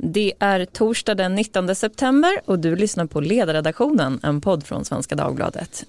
Det 0.00 0.32
är 0.38 0.64
torsdag 0.64 1.14
den 1.14 1.34
19 1.34 1.74
september 1.74 2.30
och 2.44 2.58
du 2.58 2.76
lyssnar 2.76 3.06
på 3.06 3.20
Ledarredaktionen, 3.20 4.20
en 4.22 4.40
podd 4.40 4.66
från 4.66 4.84
Svenska 4.84 5.14
Dagbladet. 5.14 5.84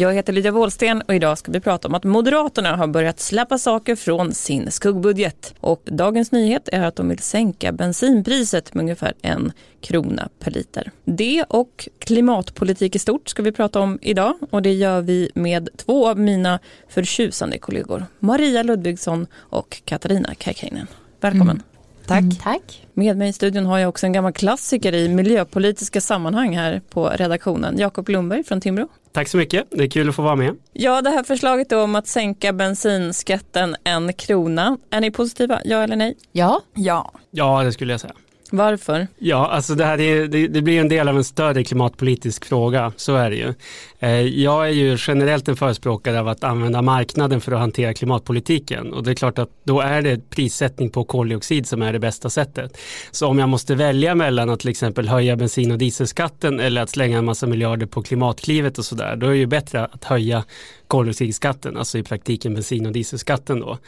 Jag 0.00 0.14
heter 0.14 0.32
Lydia 0.32 0.52
Wåhlsten 0.52 1.02
och 1.02 1.14
idag 1.14 1.38
ska 1.38 1.52
vi 1.52 1.60
prata 1.60 1.88
om 1.88 1.94
att 1.94 2.04
Moderaterna 2.04 2.76
har 2.76 2.86
börjat 2.86 3.20
släppa 3.20 3.58
saker 3.58 3.96
från 3.96 4.34
sin 4.34 4.70
skuggbudget. 4.70 5.54
Och 5.60 5.82
dagens 5.84 6.32
nyhet 6.32 6.68
är 6.72 6.82
att 6.82 6.96
de 6.96 7.08
vill 7.08 7.18
sänka 7.18 7.72
bensinpriset 7.72 8.74
med 8.74 8.82
ungefär 8.82 9.14
en 9.22 9.52
krona 9.80 10.28
per 10.38 10.50
liter. 10.50 10.90
Det 11.04 11.44
och 11.48 11.88
klimatpolitik 11.98 12.96
i 12.96 12.98
stort 12.98 13.28
ska 13.28 13.42
vi 13.42 13.52
prata 13.52 13.80
om 13.80 13.98
idag 14.02 14.34
och 14.50 14.62
det 14.62 14.72
gör 14.72 15.00
vi 15.00 15.30
med 15.34 15.68
två 15.76 16.08
av 16.08 16.18
mina 16.18 16.58
förtjusande 16.88 17.58
kollegor. 17.58 18.06
Maria 18.18 18.62
Ludvigsson 18.62 19.26
och 19.34 19.82
Katarina 19.84 20.34
Kaikäinen. 20.34 20.86
Välkommen. 21.20 21.56
Mm. 21.56 21.62
Tack. 22.08 22.20
Mm, 22.20 22.30
tack. 22.30 22.86
Med 22.94 23.16
mig 23.16 23.28
i 23.28 23.32
studion 23.32 23.66
har 23.66 23.78
jag 23.78 23.88
också 23.88 24.06
en 24.06 24.12
gammal 24.12 24.32
klassiker 24.32 24.94
i 24.94 25.08
miljöpolitiska 25.08 26.00
sammanhang 26.00 26.56
här 26.56 26.82
på 26.90 27.08
redaktionen. 27.08 27.78
Jakob 27.78 28.08
Lundberg 28.08 28.44
från 28.44 28.60
Timbro. 28.60 28.88
Tack 29.12 29.28
så 29.28 29.36
mycket, 29.36 29.66
det 29.70 29.82
är 29.82 29.88
kul 29.90 30.08
att 30.08 30.14
få 30.14 30.22
vara 30.22 30.36
med. 30.36 30.56
Ja, 30.72 31.02
det 31.02 31.10
här 31.10 31.22
förslaget 31.22 31.72
om 31.72 31.94
att 31.94 32.06
sänka 32.06 32.52
bensinskatten 32.52 33.76
en 33.84 34.12
krona. 34.12 34.78
Är 34.90 35.00
ni 35.00 35.10
positiva, 35.10 35.60
ja 35.64 35.82
eller 35.82 35.96
nej? 35.96 36.16
Ja. 36.32 36.60
Ja, 36.74 37.12
ja 37.30 37.62
det 37.62 37.72
skulle 37.72 37.92
jag 37.92 38.00
säga. 38.00 38.14
Varför? 38.50 39.06
Ja, 39.18 39.48
alltså 39.48 39.74
det, 39.74 39.84
här, 39.84 40.00
är, 40.00 40.26
det, 40.28 40.48
det, 40.48 40.62
blir 40.62 40.80
en 40.80 40.88
del 40.88 41.08
av 41.08 41.16
en 41.16 41.24
större 41.24 41.64
klimatpolitisk 41.64 42.44
fråga, 42.44 42.92
så 42.96 43.16
är 43.16 43.30
det 43.30 43.36
ju. 43.36 43.54
Eh, 43.98 44.20
jag 44.20 44.66
är 44.66 44.72
ju 44.72 44.96
generellt 45.00 45.48
en 45.48 45.56
förespråkare 45.56 46.20
av 46.20 46.28
att 46.28 46.44
använda 46.44 46.82
marknaden 46.82 47.40
för 47.40 47.52
att 47.52 47.58
hantera 47.58 47.94
klimatpolitiken 47.94 48.92
och 48.92 49.02
det 49.02 49.10
är 49.10 49.14
klart 49.14 49.38
att 49.38 49.50
då 49.64 49.80
är 49.80 50.02
det 50.02 50.30
prissättning 50.30 50.90
på 50.90 51.04
koldioxid 51.04 51.66
som 51.66 51.82
är 51.82 51.92
det 51.92 51.98
bästa 51.98 52.30
sättet. 52.30 52.78
Så 53.10 53.26
om 53.26 53.38
jag 53.38 53.48
måste 53.48 53.74
välja 53.74 54.14
mellan 54.14 54.50
att 54.50 54.60
till 54.60 54.70
exempel 54.70 55.08
höja 55.08 55.36
bensin 55.36 55.72
och 55.72 55.78
dieselskatten 55.78 56.60
eller 56.60 56.82
att 56.82 56.90
slänga 56.90 57.18
en 57.18 57.24
massa 57.24 57.46
miljarder 57.46 57.86
på 57.86 58.02
klimatklivet 58.02 58.78
och 58.78 58.84
sådär, 58.84 59.16
då 59.16 59.26
är 59.26 59.30
det 59.30 59.36
ju 59.36 59.46
bättre 59.46 59.84
att 59.84 60.04
höja 60.04 60.44
koldioxidskatten, 60.88 61.76
alltså 61.76 61.98
i 61.98 62.02
praktiken 62.02 62.54
bensin 62.54 62.86
och 62.86 62.92
dieselskatten 62.92 63.60
då. 63.60 63.78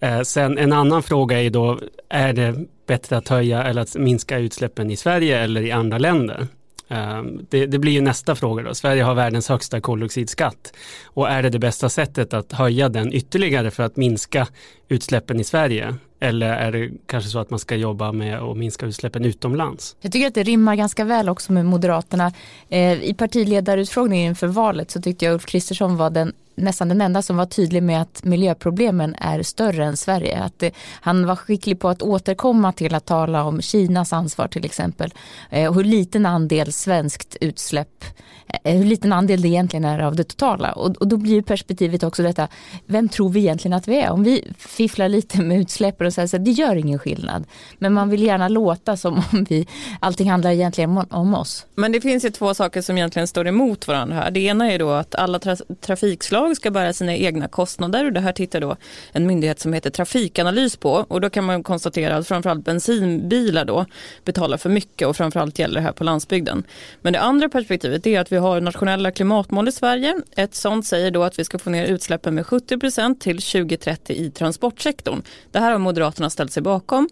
Eh, 0.00 0.20
sen 0.20 0.58
en 0.58 0.72
annan 0.72 1.02
fråga 1.02 1.42
är 1.42 1.50
då, 1.50 1.80
är 2.08 2.32
det 2.32 2.54
bättre 2.86 3.16
att 3.16 3.28
höja 3.28 3.62
eller 3.62 3.82
att 3.82 3.96
minska 3.96 4.38
utsläppen 4.38 4.90
i 4.90 4.96
Sverige 4.96 5.38
eller 5.38 5.60
i 5.62 5.72
andra 5.72 5.98
länder? 5.98 6.46
Eh, 6.88 7.22
det, 7.50 7.66
det, 7.66 7.78
blir 7.78 7.92
ju 7.92 8.00
nästa 8.00 8.34
fråga 8.34 8.62
då. 8.62 8.74
Sverige 8.74 9.02
har 9.02 9.14
världens 9.14 9.48
högsta 9.48 9.80
koldioxidskatt. 9.80 10.72
Och 11.04 11.28
är 11.28 11.42
det 11.42 11.50
det 11.50 11.58
bästa 11.58 11.88
sättet 11.88 12.34
att 12.34 12.52
höja 12.52 12.88
den 12.88 13.12
ytterligare 13.12 13.70
för 13.70 13.82
att 13.82 13.96
minska 13.96 14.46
utsläppen 14.88 15.40
i 15.40 15.44
Sverige? 15.44 15.94
Eller 16.20 16.48
är 16.48 16.72
det 16.72 16.90
kanske 17.06 17.30
så 17.30 17.38
att 17.38 17.50
man 17.50 17.58
ska 17.58 17.76
jobba 17.76 18.12
med 18.12 18.38
att 18.38 18.56
minska 18.56 18.86
utsläppen 18.86 19.24
utomlands? 19.24 19.96
Jag 20.00 20.12
tycker 20.12 20.26
att 20.26 20.34
det 20.34 20.42
rimmar 20.42 20.74
ganska 20.74 21.04
väl 21.04 21.28
också 21.28 21.52
med 21.52 21.66
Moderaterna. 21.66 22.32
Eh, 22.68 23.02
I 23.02 23.14
partiledarutfrågningen 23.14 24.28
inför 24.28 24.46
valet 24.46 24.90
så 24.90 25.02
tyckte 25.02 25.24
jag 25.24 25.34
Ulf 25.34 25.46
Kristersson 25.46 25.96
var 25.96 26.10
den 26.10 26.32
nästan 26.58 26.88
den 26.88 27.00
enda 27.00 27.22
som 27.22 27.36
var 27.36 27.46
tydlig 27.46 27.82
med 27.82 28.02
att 28.02 28.24
miljöproblemen 28.24 29.14
är 29.18 29.42
större 29.42 29.84
än 29.84 29.96
Sverige. 29.96 30.38
Att 30.38 30.58
det, 30.58 30.74
han 31.00 31.26
var 31.26 31.36
skicklig 31.36 31.80
på 31.80 31.88
att 31.88 32.02
återkomma 32.02 32.72
till 32.72 32.94
att 32.94 33.06
tala 33.06 33.44
om 33.44 33.62
Kinas 33.62 34.12
ansvar 34.12 34.48
till 34.48 34.64
exempel. 34.64 35.14
Eh, 35.50 35.68
och 35.68 35.74
hur 35.74 35.84
liten 35.84 36.26
andel 36.26 36.72
svenskt 36.72 37.36
utsläpp, 37.40 38.04
eh, 38.64 38.76
hur 38.76 38.84
liten 38.84 39.12
andel 39.12 39.42
det 39.42 39.48
egentligen 39.48 39.84
är 39.84 39.98
av 39.98 40.16
det 40.16 40.24
totala. 40.24 40.72
Och, 40.72 40.96
och 40.96 41.08
då 41.08 41.16
blir 41.16 41.42
perspektivet 41.42 42.02
också 42.02 42.22
detta, 42.22 42.48
vem 42.86 43.08
tror 43.08 43.28
vi 43.28 43.40
egentligen 43.40 43.72
att 43.72 43.88
vi 43.88 44.00
är? 44.00 44.10
Om 44.10 44.22
vi 44.22 44.52
fifflar 44.58 45.08
lite 45.08 45.42
med 45.42 45.60
utsläppen 45.60 46.06
och 46.06 46.12
säger 46.12 46.28
så 46.28 46.38
det 46.38 46.50
gör 46.50 46.76
ingen 46.76 46.98
skillnad. 46.98 47.44
Men 47.78 47.92
man 47.92 48.10
vill 48.10 48.22
gärna 48.22 48.48
låta 48.48 48.96
som 48.96 49.14
om 49.32 49.44
vi, 49.48 49.66
allting 50.00 50.30
handlar 50.30 50.50
egentligen 50.50 50.98
om 51.10 51.34
oss. 51.34 51.66
Men 51.74 51.92
det 51.92 52.00
finns 52.00 52.24
ju 52.24 52.30
två 52.30 52.54
saker 52.54 52.82
som 52.82 52.96
egentligen 52.98 53.28
står 53.28 53.48
emot 53.48 53.88
varandra 53.88 54.16
här. 54.16 54.30
Det 54.30 54.40
ena 54.40 54.72
är 54.72 54.78
då 54.78 54.90
att 54.90 55.14
alla 55.14 55.38
tra 55.38 55.56
trafikslag 55.80 56.47
företag 56.48 56.56
ska 56.56 56.70
bära 56.70 56.92
sina 56.92 57.14
egna 57.14 57.48
kostnader 57.48 58.04
och 58.04 58.12
det 58.12 58.20
här 58.20 58.32
tittar 58.32 58.60
då 58.60 58.76
en 59.14 59.26
myndighet 59.26 59.60
som 59.60 59.72
heter 59.72 59.90
Trafikanalys 59.90 60.76
på 60.76 61.04
och 61.08 61.20
då 61.20 61.30
kan 61.30 61.44
man 61.44 61.62
konstatera 61.62 62.16
att 62.16 62.28
framförallt 62.28 62.64
bensinbilar 62.64 63.64
då 63.64 63.86
betalar 64.24 64.58
för 64.58 64.70
mycket 64.70 65.08
och 65.08 65.16
framförallt 65.16 65.58
gäller 65.58 65.80
det 65.80 65.86
här 65.86 65.92
på 65.92 66.04
landsbygden. 66.04 66.64
Men 67.02 67.12
det 67.12 67.20
andra 67.20 67.48
perspektivet 67.48 68.06
är 68.06 68.20
att 68.20 68.32
vi 68.32 68.36
har 68.36 68.60
nationella 68.60 69.10
klimatmål 69.10 69.68
i 69.68 69.72
Sverige. 69.72 70.14
Ett 70.36 70.54
sånt 70.54 70.86
säger 70.86 71.10
då 71.10 71.22
att 71.22 71.38
vi 71.38 71.44
ska 71.44 71.58
få 71.58 71.70
ner 71.70 71.86
utsläppen 71.86 72.34
med 72.34 72.44
70% 72.44 73.18
till 73.18 73.42
2030 73.42 74.16
i 74.16 74.30
transportsektorn. 74.30 75.22
Det 75.52 75.60
här 75.60 75.72
har 75.72 75.78
Moderaterna 75.78 76.30
ställt 76.30 76.52
sig 76.52 76.62
bakom 76.62 77.08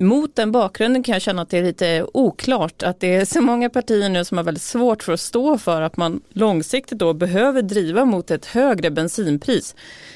mot 0.00 0.36
den 0.36 0.52
bakgrunden 0.52 1.02
kan 1.02 1.12
jag 1.12 1.22
känna 1.22 1.42
att 1.42 1.50
det 1.50 1.58
är 1.58 1.62
lite 1.62 2.06
oklart 2.14 2.82
att 2.82 3.00
det 3.00 3.14
är 3.14 3.24
så 3.24 3.40
många 3.40 3.70
partier 3.70 4.08
nu 4.08 4.24
som 4.24 4.36
har 4.36 4.44
väldigt 4.44 4.62
svårt 4.62 5.02
för 5.02 5.12
att 5.12 5.20
stå 5.20 5.58
för 5.58 5.82
att 5.82 5.96
man 5.96 6.20
långsiktigt 6.28 6.98
då 6.98 7.12
behöver 7.12 7.62
driva 7.62 8.04
mot 8.04 8.30
ett 8.30 8.46
högre 8.46 8.90
bensinpris 8.90 9.74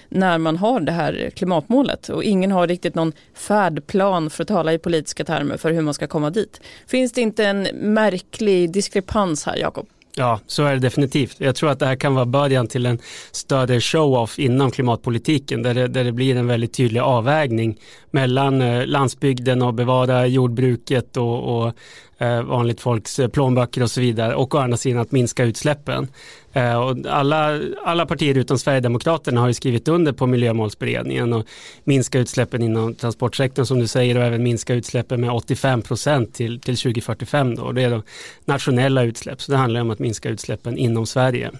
när 0.08 0.38
man 0.38 0.56
har 0.56 0.80
det 0.80 0.92
här 0.92 1.30
klimatmålet 1.36 2.08
och 2.08 2.24
ingen 2.24 2.52
har 2.52 2.66
riktigt 2.66 2.94
någon 2.94 3.12
färdplan 3.34 4.30
för 4.30 4.42
att 4.42 4.48
tala 4.48 4.72
i 4.72 4.78
politiska 4.78 5.24
termer 5.24 5.56
för 5.56 5.72
hur 5.72 5.82
man 5.82 5.94
ska 5.94 6.06
komma 6.06 6.30
dit. 6.30 6.60
Finns 6.86 7.12
det 7.12 7.20
inte 7.20 7.44
en 7.44 7.62
märklig 7.72 8.72
diskrepans 8.72 9.46
här 9.46 9.56
Jakob? 9.56 9.86
Ja, 10.16 10.40
så 10.46 10.64
är 10.64 10.72
det 10.72 10.78
definitivt. 10.78 11.36
Jag 11.38 11.56
tror 11.56 11.70
att 11.70 11.78
det 11.78 11.86
här 11.86 11.96
kan 11.96 12.14
vara 12.14 12.26
början 12.26 12.66
till 12.66 12.86
en 12.86 12.98
större 13.32 13.80
show-off 13.80 14.38
inom 14.38 14.70
klimatpolitiken 14.70 15.62
där 15.62 15.74
det, 15.74 15.88
där 15.88 16.04
det 16.04 16.12
blir 16.12 16.36
en 16.36 16.46
väldigt 16.46 16.74
tydlig 16.74 17.00
avvägning 17.00 17.80
mellan 18.10 18.62
eh, 18.62 18.86
landsbygden 18.86 19.62
och 19.62 19.74
bevara 19.74 20.26
jordbruket 20.26 21.16
och, 21.16 21.66
och 21.66 21.72
Eh, 22.18 22.42
vanligt 22.42 22.80
folks 22.80 23.18
eh, 23.18 23.28
plånböcker 23.28 23.82
och 23.82 23.90
så 23.90 24.00
vidare 24.00 24.34
och 24.34 24.54
å 24.54 24.58
andra 24.58 24.76
sidan 24.76 25.02
att 25.02 25.12
minska 25.12 25.44
utsläppen. 25.44 26.08
Eh, 26.52 26.76
och 26.76 26.96
alla, 27.08 27.60
alla 27.84 28.06
partier 28.06 28.38
utom 28.38 28.58
Sverigedemokraterna 28.58 29.40
har 29.40 29.48
ju 29.48 29.54
skrivit 29.54 29.88
under 29.88 30.12
på 30.12 30.26
miljömålsberedningen 30.26 31.32
och 31.32 31.46
minska 31.84 32.18
utsläppen 32.18 32.62
inom 32.62 32.94
transportsektorn 32.94 33.66
som 33.66 33.78
du 33.78 33.86
säger 33.86 34.18
och 34.18 34.24
även 34.24 34.42
minska 34.42 34.74
utsläppen 34.74 35.20
med 35.20 35.30
85 35.30 35.82
procent 35.82 36.34
till, 36.34 36.60
till 36.60 36.76
2045 36.76 37.54
då. 37.54 37.72
Det 37.72 37.82
är 37.82 37.90
då 37.90 38.02
nationella 38.44 39.02
utsläpp 39.02 39.42
så 39.42 39.52
det 39.52 39.58
handlar 39.58 39.80
om 39.80 39.90
att 39.90 39.98
minska 39.98 40.28
utsläppen 40.28 40.78
inom 40.78 41.06
Sverige. 41.06 41.50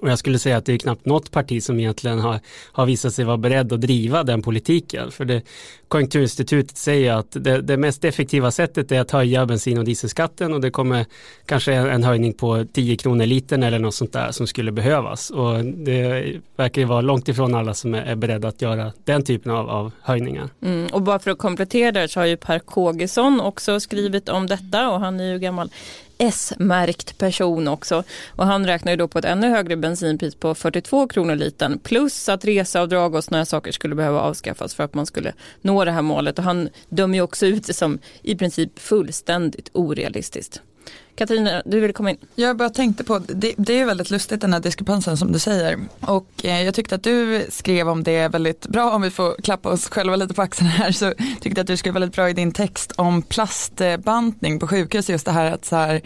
Och 0.00 0.10
jag 0.10 0.18
skulle 0.18 0.38
säga 0.38 0.56
att 0.56 0.64
det 0.64 0.72
är 0.72 0.78
knappt 0.78 1.06
något 1.06 1.30
parti 1.30 1.62
som 1.62 1.80
egentligen 1.80 2.18
har, 2.18 2.40
har 2.72 2.86
visat 2.86 3.14
sig 3.14 3.24
vara 3.24 3.36
beredd 3.36 3.72
att 3.72 3.80
driva 3.80 4.22
den 4.22 4.42
politiken. 4.42 5.10
För 5.10 5.24
det, 5.24 5.42
Konjunkturinstitutet 5.88 6.76
säger 6.76 7.12
att 7.12 7.26
det, 7.30 7.60
det, 7.60 7.76
mest 7.76 8.04
effektiva 8.04 8.50
sättet 8.50 8.92
är 8.92 9.00
att 9.00 9.10
höja 9.10 9.46
bensin 9.46 9.78
och 9.78 9.84
dieselskatten 9.84 10.52
och 10.52 10.60
det 10.60 10.70
kommer 10.70 11.06
kanske 11.46 11.72
en 11.72 12.04
höjning 12.04 12.32
på 12.32 12.66
10 12.72 12.96
kronor 12.96 13.26
litern 13.26 13.62
eller 13.62 13.78
något 13.78 13.94
sånt 13.94 14.12
där 14.12 14.30
som 14.30 14.46
skulle 14.46 14.72
behövas. 14.72 15.30
Och 15.30 15.64
det 15.64 16.32
verkar 16.56 16.82
ju 16.82 16.86
vara 16.86 17.00
långt 17.00 17.28
ifrån 17.28 17.54
alla 17.54 17.74
som 17.74 17.94
är, 17.94 18.02
är 18.02 18.14
beredda 18.14 18.48
att 18.48 18.62
göra 18.62 18.92
den 19.04 19.24
typen 19.24 19.52
av, 19.52 19.70
av 19.70 19.92
höjningar. 20.02 20.48
Mm, 20.62 20.86
och 20.86 21.02
bara 21.02 21.18
för 21.18 21.30
att 21.30 21.38
komplettera 21.38 21.92
det 21.92 22.08
så 22.08 22.20
har 22.20 22.26
ju 22.26 22.36
Per 22.36 22.58
Kågesson 22.58 23.40
också 23.40 23.80
skrivit 23.80 24.28
om 24.28 24.46
detta 24.46 24.90
och 24.90 25.00
han 25.00 25.20
är 25.20 25.32
ju 25.32 25.38
gammal 25.38 25.70
S-märkt 26.18 27.18
person 27.18 27.68
också. 27.68 28.04
Och 28.28 28.46
han 28.46 28.66
räknar 28.66 28.92
ju 28.92 28.96
då 28.96 29.08
på 29.08 29.18
ett 29.18 29.24
ännu 29.24 29.48
högre 29.48 29.76
bensinpris 29.76 30.34
på 30.34 30.54
42 30.54 31.08
kronor 31.08 31.34
litern 31.36 31.78
plus 31.78 32.28
att 32.28 32.44
reseavdrag 32.44 33.14
och 33.14 33.24
sådana 33.24 33.44
saker 33.44 33.72
skulle 33.72 33.94
behöva 33.94 34.20
avskaffas 34.20 34.74
för 34.74 34.84
att 34.84 34.94
man 34.94 35.06
skulle 35.06 35.32
nå 35.60 35.84
det 35.84 35.92
här 35.92 36.02
målet. 36.02 36.38
Och 36.38 36.44
han 36.44 36.68
dömer 36.88 37.14
ju 37.14 37.22
också 37.22 37.46
ut 37.46 37.66
det 37.66 37.74
som 37.74 37.98
i 38.22 38.36
princip 38.36 38.78
fullständigt 38.78 39.70
orealistiskt. 39.72 40.62
Katarina, 41.16 41.62
du 41.64 41.80
vill 41.80 41.92
komma 41.92 42.10
in. 42.10 42.16
Jag 42.34 42.56
bara 42.56 42.70
tänkte 42.70 43.04
på, 43.04 43.18
det, 43.18 43.54
det 43.56 43.80
är 43.80 43.86
väldigt 43.86 44.10
lustigt 44.10 44.40
den 44.40 44.52
här 44.52 44.60
diskrepansen 44.60 45.16
som 45.16 45.32
du 45.32 45.38
säger. 45.38 45.78
Och 46.00 46.28
eh, 46.42 46.62
jag 46.62 46.74
tyckte 46.74 46.94
att 46.94 47.02
du 47.02 47.46
skrev 47.48 47.88
om 47.88 48.02
det 48.02 48.28
väldigt 48.28 48.66
bra, 48.66 48.90
om 48.90 49.02
vi 49.02 49.10
får 49.10 49.42
klappa 49.42 49.68
oss 49.68 49.88
själva 49.88 50.16
lite 50.16 50.34
på 50.34 50.42
axeln 50.42 50.68
här, 50.68 50.92
så 50.92 51.12
tyckte 51.40 51.48
jag 51.48 51.58
att 51.60 51.66
du 51.66 51.76
skrev 51.76 51.94
väldigt 51.94 52.14
bra 52.14 52.30
i 52.30 52.32
din 52.32 52.52
text 52.52 52.92
om 52.96 53.22
plastbantning 53.22 54.58
på 54.58 54.66
sjukhus, 54.66 55.10
just 55.10 55.26
det 55.26 55.32
här 55.32 55.52
att 55.52 55.64
så 55.64 55.76
här, 55.76 56.00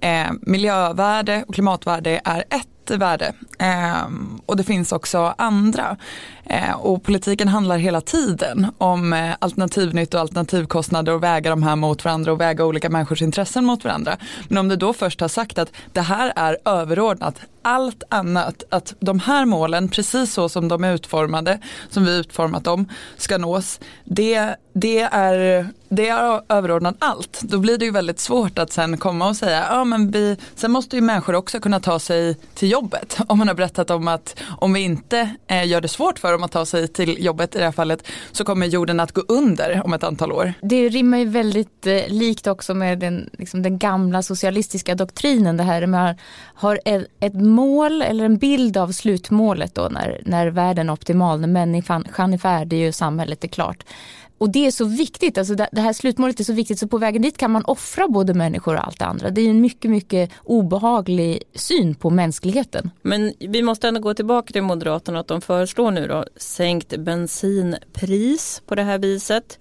eh, 0.00 0.32
miljövärde 0.40 1.44
och 1.48 1.54
klimatvärde 1.54 2.20
är 2.24 2.44
ett 2.50 2.81
värde. 2.96 3.32
Eh, 3.58 4.06
och 4.46 4.56
det 4.56 4.64
finns 4.64 4.92
också 4.92 5.34
andra. 5.38 5.96
Eh, 6.44 6.72
och 6.72 7.02
politiken 7.02 7.48
handlar 7.48 7.78
hela 7.78 8.00
tiden 8.00 8.66
om 8.78 9.12
eh, 9.12 9.34
alternativnytt 9.38 10.14
och 10.14 10.20
alternativkostnader 10.20 11.12
och 11.12 11.22
väga 11.22 11.50
de 11.50 11.62
här 11.62 11.76
mot 11.76 12.04
varandra 12.04 12.32
och 12.32 12.40
väga 12.40 12.64
olika 12.64 12.90
människors 12.90 13.22
intressen 13.22 13.64
mot 13.64 13.84
varandra. 13.84 14.16
Men 14.48 14.58
om 14.58 14.68
du 14.68 14.76
då 14.76 14.92
först 14.92 15.20
har 15.20 15.28
sagt 15.28 15.58
att 15.58 15.72
det 15.92 16.00
här 16.00 16.32
är 16.36 16.56
överordnat 16.64 17.40
allt 17.62 18.02
annat, 18.08 18.62
att 18.68 18.94
de 19.00 19.18
här 19.18 19.44
målen, 19.44 19.88
precis 19.88 20.32
så 20.32 20.48
som 20.48 20.68
de 20.68 20.84
är 20.84 20.94
utformade, 20.94 21.58
som 21.90 22.04
vi 22.04 22.16
utformat 22.16 22.64
dem, 22.64 22.88
ska 23.16 23.38
nås, 23.38 23.80
det, 24.04 24.56
det, 24.72 25.00
är, 25.00 25.66
det 25.88 26.08
är 26.08 26.42
överordnat 26.48 26.96
allt. 26.98 27.40
Då 27.42 27.58
blir 27.58 27.78
det 27.78 27.84
ju 27.84 27.90
väldigt 27.90 28.18
svårt 28.18 28.58
att 28.58 28.72
sen 28.72 28.98
komma 28.98 29.28
och 29.28 29.36
säga, 29.36 29.66
ja 29.70 29.84
men 29.84 30.10
vi, 30.10 30.36
sen 30.54 30.72
måste 30.72 30.96
ju 30.96 31.02
människor 31.02 31.34
också 31.34 31.60
kunna 31.60 31.80
ta 31.80 31.98
sig 31.98 32.34
till 32.54 32.70
jobbet. 32.70 33.18
Om 33.26 33.38
man 33.38 33.48
har 33.48 33.54
berättat 33.54 33.90
om 33.90 34.08
att 34.08 34.40
om 34.58 34.72
vi 34.72 34.80
inte 34.80 35.30
eh, 35.46 35.66
gör 35.66 35.80
det 35.80 35.88
svårt 35.88 36.18
för 36.18 36.32
dem 36.32 36.42
att 36.42 36.52
ta 36.52 36.66
sig 36.66 36.88
till 36.88 37.24
jobbet 37.24 37.54
i 37.54 37.58
det 37.58 37.64
här 37.64 37.72
fallet 37.72 38.06
så 38.32 38.44
kommer 38.44 38.66
jorden 38.66 39.00
att 39.00 39.12
gå 39.12 39.22
under 39.28 39.82
om 39.84 39.92
ett 39.92 40.04
antal 40.04 40.32
år. 40.32 40.54
Det 40.62 40.88
rimmar 40.88 41.18
ju 41.18 41.24
väldigt 41.24 41.86
eh, 41.86 42.08
likt 42.08 42.46
också 42.46 42.74
med 42.74 42.98
den, 42.98 43.30
liksom 43.32 43.62
den 43.62 43.78
gamla 43.78 44.22
socialistiska 44.22 44.94
doktrinen 44.94 45.56
det 45.56 45.62
här 45.62 45.86
med 45.86 46.18
har 46.54 46.80
ett, 46.84 47.06
ett 47.20 47.34
mål 47.52 48.02
eller 48.02 48.24
en 48.24 48.38
bild 48.38 48.76
av 48.76 48.92
slutmålet 48.92 49.74
då 49.74 49.88
när, 49.90 50.22
när 50.24 50.46
världen 50.46 50.88
är 50.88 50.92
optimal, 50.92 51.40
när 51.40 51.48
människan 51.48 52.34
är 52.34 52.38
färdig 52.38 52.88
och 52.88 52.94
samhället 52.94 53.44
är 53.44 53.48
klart. 53.48 53.84
Och 54.42 54.50
det 54.50 54.66
är 54.66 54.70
så 54.70 54.84
viktigt, 54.84 55.38
alltså 55.38 55.54
det 55.54 55.80
här 55.80 55.92
slutmålet 55.92 56.40
är 56.40 56.44
så 56.44 56.52
viktigt 56.52 56.78
så 56.78 56.88
på 56.88 56.98
vägen 56.98 57.22
dit 57.22 57.38
kan 57.38 57.50
man 57.50 57.64
offra 57.64 58.08
både 58.08 58.34
människor 58.34 58.74
och 58.74 58.86
allt 58.86 58.98
det 58.98 59.04
andra. 59.04 59.30
Det 59.30 59.40
är 59.40 59.50
en 59.50 59.60
mycket, 59.60 59.90
mycket 59.90 60.30
obehaglig 60.44 61.42
syn 61.54 61.94
på 61.94 62.10
mänskligheten. 62.10 62.90
Men 63.02 63.32
vi 63.38 63.62
måste 63.62 63.88
ändå 63.88 64.00
gå 64.00 64.14
tillbaka 64.14 64.52
till 64.52 64.62
Moderaterna 64.62 65.20
att 65.20 65.28
de 65.28 65.40
föreslår 65.40 65.90
nu 65.90 66.06
då 66.06 66.24
sänkt 66.36 66.96
bensinpris 66.98 68.62
på 68.66 68.74
det 68.74 68.82
här 68.82 68.98
viset. 68.98 69.58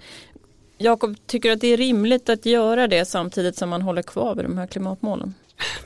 Jakob, 0.82 1.16
tycker 1.26 1.50
du 1.50 1.54
att 1.54 1.62
det 1.62 1.74
är 1.74 1.78
rimligt 1.78 2.30
att 2.30 2.46
göra 2.46 2.88
det 2.88 3.06
samtidigt 3.06 3.58
som 3.58 3.70
man 3.70 3.82
håller 3.82 4.02
kvar 4.02 4.36
vid 4.36 4.46
de 4.46 4.58
här 4.58 4.68
klimatmålen? 4.68 5.34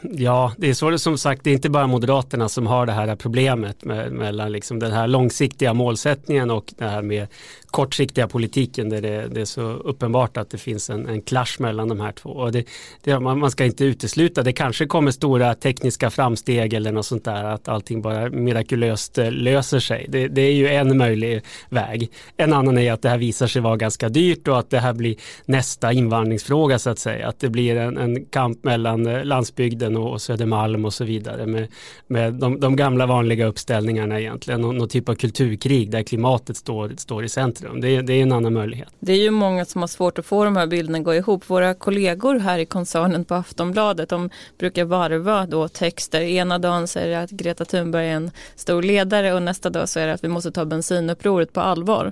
Ja, 0.02 0.54
det 0.58 0.70
är 0.70 0.74
så 0.74 0.90
det 0.90 1.00
som 1.00 1.18
sagt, 1.18 1.44
det 1.44 1.50
är 1.50 1.54
inte 1.54 1.70
bara 1.70 1.88
Moderaterna 1.88 2.50
som 2.50 2.68
har 2.68 2.86
det 2.86 2.92
här 2.92 3.16
problemet 3.16 3.86
med, 3.86 4.12
mellan 4.12 4.52
liksom 4.52 4.80
den 4.80 4.92
här 4.92 5.08
långsiktiga 5.08 5.74
målsättningen 5.74 6.52
och 6.52 6.74
det 6.78 6.86
här 6.86 7.02
med 7.02 7.28
kortsiktiga 7.76 8.28
politiken 8.28 8.90
där 8.90 9.02
det, 9.02 9.28
det, 9.28 9.42
är 9.42 9.46
så 9.46 9.62
uppenbart 9.62 10.38
att 10.38 10.50
det 10.50 10.58
finns 10.58 10.90
en, 10.90 11.08
en 11.08 11.22
clash 11.22 11.60
mellan 11.60 11.88
de 11.88 12.00
här 12.00 12.12
två. 12.12 12.30
Och 12.30 12.52
det, 12.52 12.66
det, 13.04 13.20
man, 13.20 13.40
man, 13.40 13.52
ska 13.52 13.66
inte 13.66 13.86
utesluta, 13.86 14.44
det 14.44 14.54
kanske 14.54 14.86
kommer 14.86 15.12
stora 15.12 15.56
tekniska 15.56 16.10
framsteg 16.10 16.74
eller 16.74 16.92
något 16.92 17.06
sånt 17.06 17.26
där, 17.26 17.44
att 17.44 17.68
allting 17.68 18.02
bara 18.02 18.30
mirakulöst 18.30 19.18
eh, 19.18 19.32
löser 19.32 19.80
sig. 19.80 20.06
Det, 20.10 20.28
det, 20.28 20.42
är 20.42 20.52
ju 20.52 20.68
en 20.68 20.98
möjlig 20.98 21.42
väg. 21.70 22.12
En 22.38 22.54
annan 22.54 22.78
är 22.78 22.94
att 22.94 23.02
det 23.02 23.10
här 23.10 23.18
visar 23.18 23.48
sig 23.48 23.62
vara 23.62 23.78
ganska 23.78 24.10
dyrt 24.10 24.48
och 24.48 24.60
att 24.60 24.70
det 24.70 24.80
här 24.86 24.94
blir 24.94 25.16
nästa 25.46 25.94
invandringsfråga 25.94 26.80
så 26.80 26.90
att 26.90 27.00
säga. 27.00 27.28
Att 27.28 27.40
det 27.40 27.50
blir 27.50 27.76
en, 27.76 27.98
en 27.98 28.26
kamp 28.26 28.64
mellan 28.64 29.08
eh, 29.08 29.24
landsbygden 29.24 29.98
och, 29.98 30.22
Södermalm 30.22 30.86
och 30.86 30.94
så 30.94 31.04
vidare 31.04 31.46
med, 31.46 31.68
med 32.08 32.34
de, 32.34 32.60
de 32.60 32.76
gamla 32.76 33.06
vanliga 33.06 33.46
uppställningarna 33.46 34.20
egentligen. 34.20 34.62
Någon, 34.62 34.78
någon 34.78 34.90
typ 34.90 35.10
av 35.10 35.16
kulturkrig 35.16 35.92
där 35.92 36.04
klimatet 36.04 36.58
står, 36.58 36.92
står 36.98 37.24
i 37.24 37.30
centrum. 37.30 37.82
Det 37.82 37.96
är, 37.96 38.02
det 38.02 38.14
är 38.14 38.22
en 38.22 38.32
annan 38.32 38.54
möjlighet. 38.54 38.90
Det 39.00 39.14
är 39.14 39.22
ju 39.22 39.32
många 39.32 39.66
som 39.66 39.82
har 39.82 39.88
svårt 39.88 40.20
att 40.20 40.26
få 40.26 40.46
de 40.46 40.56
här 40.56 40.68
bilderna 40.68 40.98
att 40.98 41.04
gå 41.04 41.16
ihop. 41.16 41.50
Våra 41.50 41.74
kollegor 41.74 42.40
här 42.40 42.60
i 42.60 42.66
koncernen 42.66 43.26
på 43.26 43.36
Aftonbladet 43.36 44.10
de 44.10 44.30
brukar 44.58 44.86
varva 44.86 45.46
då 45.46 45.68
texter. 45.68 46.22
Ena 46.22 46.60
dagen 46.60 46.88
säger 46.88 47.18
det 47.18 47.24
att 47.24 47.32
Greta 47.32 47.66
Thunberg 47.66 48.10
är 48.10 48.16
en 48.16 48.32
stor 48.56 48.84
ledare 48.84 49.34
och 49.34 49.42
nästa 49.42 49.70
dag 49.70 49.90
så 49.90 50.00
är 50.00 50.08
det 50.08 50.14
att 50.14 50.24
vi 50.24 50.28
måste 50.28 50.52
ta 50.52 50.66
bensinupproret 50.66 51.54
på 51.54 51.62
allvar. 51.62 52.12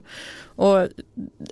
Och 0.56 0.88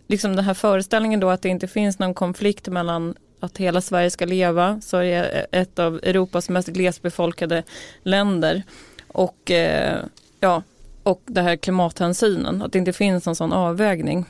liksom 0.08 0.36
den 0.36 0.46
här 0.46 0.54
föreställningen 0.54 1.20
då 1.20 1.30
att 1.30 1.42
det 1.42 1.50
inte 1.50 1.68
finns 1.68 2.00
någon 2.00 2.14
konflikt 2.14 2.68
mellan 2.68 3.16
att 3.40 3.58
hela 3.58 3.82
Sverige 3.82 4.10
ska 4.10 4.26
leva, 4.26 4.82
så 4.82 4.98
är 4.98 5.22
det 5.22 5.46
ett 5.52 5.80
av 5.80 6.00
Europas 6.04 6.50
mest 6.50 6.68
glesbefolkade 6.68 7.64
länder. 8.04 8.64
Och 9.08 9.52
eh, 9.52 10.00
ja, 10.40 10.64
och 11.04 11.22
det 11.26 11.42
här 11.42 11.56
klimathänsynen, 11.56 12.62
att 12.62 12.72
det 12.72 12.80
inte 12.80 12.94
finns 12.94 13.28
en 13.28 13.36
sån 13.36 13.54
avvägning. 13.54 14.26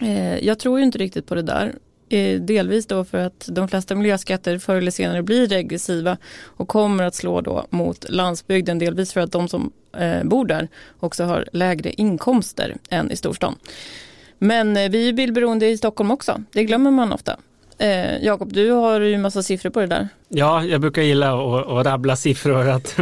Eh, 0.00 0.38
jag 0.38 0.58
tror 0.58 0.78
ju 0.78 0.84
inte 0.84 0.98
riktigt 0.98 1.26
på 1.26 1.34
det 1.34 1.42
där. 1.42 1.74
Eh, 2.08 2.40
delvis 2.40 2.86
då 2.86 3.04
för 3.04 3.18
att 3.18 3.48
de 3.52 3.68
flesta 3.68 3.94
miljöskatter 3.94 4.58
förr 4.58 4.76
eller 4.76 4.90
senare 4.90 5.22
blir 5.22 5.46
regressiva 5.46 6.16
och 6.42 6.68
kommer 6.68 7.04
att 7.04 7.14
slå 7.14 7.40
då 7.40 7.66
mot 7.70 8.10
landsbygden. 8.10 8.78
Delvis 8.78 9.12
för 9.12 9.20
att 9.20 9.32
de 9.32 9.48
som 9.48 9.72
eh, 9.96 10.24
bor 10.24 10.46
där 10.46 10.68
också 11.00 11.24
har 11.24 11.48
lägre 11.52 11.90
inkomster 11.90 12.76
än 12.90 13.10
i 13.10 13.16
storstan. 13.16 13.54
Men 14.38 14.76
eh, 14.76 14.90
vi 14.90 15.08
är 15.08 15.12
bilberoende 15.12 15.68
i 15.68 15.78
Stockholm 15.78 16.10
också, 16.10 16.42
det 16.52 16.64
glömmer 16.64 16.90
man 16.90 17.12
ofta. 17.12 17.36
Jakob, 18.20 18.52
du 18.52 18.70
har 18.70 19.00
ju 19.00 19.18
massa 19.18 19.42
siffror 19.42 19.70
på 19.70 19.80
det 19.80 19.86
där. 19.86 20.08
Ja, 20.28 20.64
jag 20.64 20.80
brukar 20.80 21.02
gilla 21.02 21.34
att, 21.34 21.68
att 21.68 21.86
rabbla 21.86 22.16
siffror. 22.16 22.68
Att 22.68 22.96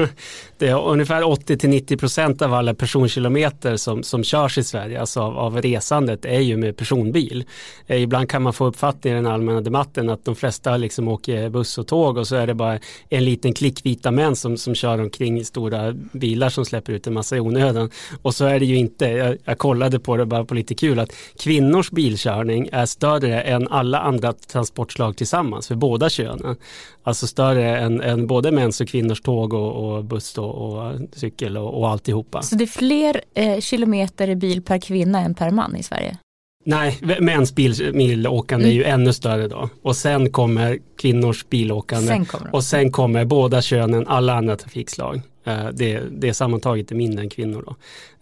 det 0.58 0.68
är 0.68 0.88
ungefär 0.88 1.22
80-90 1.22 1.98
procent 1.98 2.42
av 2.42 2.54
alla 2.54 2.74
personkilometer 2.74 3.76
som, 3.76 4.02
som 4.02 4.24
körs 4.24 4.58
i 4.58 4.64
Sverige, 4.64 5.00
alltså 5.00 5.20
av, 5.20 5.38
av 5.38 5.62
resandet, 5.62 6.24
är 6.24 6.40
ju 6.40 6.56
med 6.56 6.76
personbil. 6.76 7.44
Eh, 7.86 8.02
ibland 8.02 8.30
kan 8.30 8.42
man 8.42 8.52
få 8.52 8.66
uppfattningen 8.66 9.18
i 9.18 9.22
den 9.22 9.32
allmänna 9.32 9.60
debatten 9.60 10.10
att 10.10 10.24
de 10.24 10.36
flesta 10.36 10.76
liksom 10.76 11.08
åker 11.08 11.48
buss 11.48 11.78
och 11.78 11.86
tåg 11.86 12.16
och 12.16 12.28
så 12.28 12.36
är 12.36 12.46
det 12.46 12.54
bara 12.54 12.78
en 13.08 13.24
liten 13.24 13.52
klick 13.52 13.86
vita 13.86 14.10
män 14.10 14.36
som, 14.36 14.56
som 14.56 14.74
kör 14.74 15.00
omkring 15.00 15.40
i 15.40 15.44
stora 15.44 15.92
bilar 15.92 16.48
som 16.48 16.64
släpper 16.64 16.92
ut 16.92 17.06
en 17.06 17.14
massa 17.14 17.36
i 17.36 17.40
onödan. 17.40 17.90
Och 18.22 18.34
så 18.34 18.44
är 18.44 18.60
det 18.60 18.66
ju 18.66 18.76
inte. 18.76 19.04
Jag, 19.06 19.36
jag 19.44 19.58
kollade 19.58 19.98
på 19.98 20.16
det 20.16 20.26
bara 20.26 20.44
på 20.44 20.54
lite 20.54 20.74
kul 20.74 20.98
att 20.98 21.12
kvinnors 21.38 21.90
bilkörning 21.90 22.68
är 22.72 22.86
större 22.86 23.40
än 23.42 23.68
alla 23.68 23.98
andra 23.98 24.32
transportslag 24.32 25.16
tillsammans 25.16 25.68
för 25.68 25.74
båda 25.74 26.10
könen. 26.10 26.56
Alltså 27.04 27.21
större 27.26 27.78
än, 27.78 28.00
än 28.00 28.26
både 28.26 28.52
mäns 28.52 28.80
och 28.80 28.88
kvinnors 28.88 29.20
tåg 29.20 29.52
och, 29.52 29.94
och 29.94 30.04
buss 30.04 30.38
och, 30.38 30.54
och 30.54 30.92
cykel 31.12 31.56
och, 31.56 31.80
och 31.80 31.88
alltihopa. 31.88 32.42
Så 32.42 32.56
det 32.56 32.64
är 32.64 32.66
fler 32.66 33.20
eh, 33.34 33.60
kilometer 33.60 34.28
i 34.28 34.36
bil 34.36 34.62
per 34.62 34.78
kvinna 34.78 35.20
än 35.20 35.34
per 35.34 35.50
man 35.50 35.76
i 35.76 35.82
Sverige? 35.82 36.18
Nej, 36.64 36.98
mäns 37.20 37.54
bilåkande 37.54 38.64
mm. 38.64 38.78
är 38.78 38.84
ju 38.84 38.84
ännu 38.84 39.12
större 39.12 39.48
då. 39.48 39.68
Och 39.82 39.96
sen 39.96 40.30
kommer 40.30 40.78
kvinnors 40.98 41.48
bilåkande. 41.48 42.06
Sen 42.06 42.26
och 42.52 42.64
sen 42.64 42.90
kommer 42.90 43.24
båda 43.24 43.62
könen, 43.62 44.06
alla 44.08 44.34
andra 44.34 44.56
trafikslag. 44.56 45.22
Eh, 45.44 45.68
det, 45.72 46.00
det 46.10 46.34
sammantaget 46.34 46.90
är 46.90 46.94
mindre 46.94 47.22
än 47.22 47.30
kvinnor. 47.30 47.64
Då. 47.66 47.76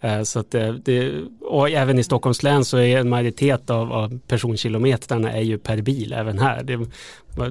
Eh, 0.07 0.23
så 0.23 0.39
att 0.39 0.55
eh, 0.55 0.73
det, 0.73 1.11
och 1.41 1.69
även 1.69 1.99
i 1.99 2.03
Stockholms 2.03 2.43
län 2.43 2.65
så 2.65 2.77
är 2.77 2.97
en 2.97 3.09
majoritet 3.09 3.69
av, 3.69 3.93
av 3.93 4.19
personkilometrarna 4.27 5.31
är 5.31 5.41
ju 5.41 5.57
per 5.57 5.81
bil 5.81 6.13
även 6.13 6.39
här. 6.39 6.63
Det, 6.63 6.79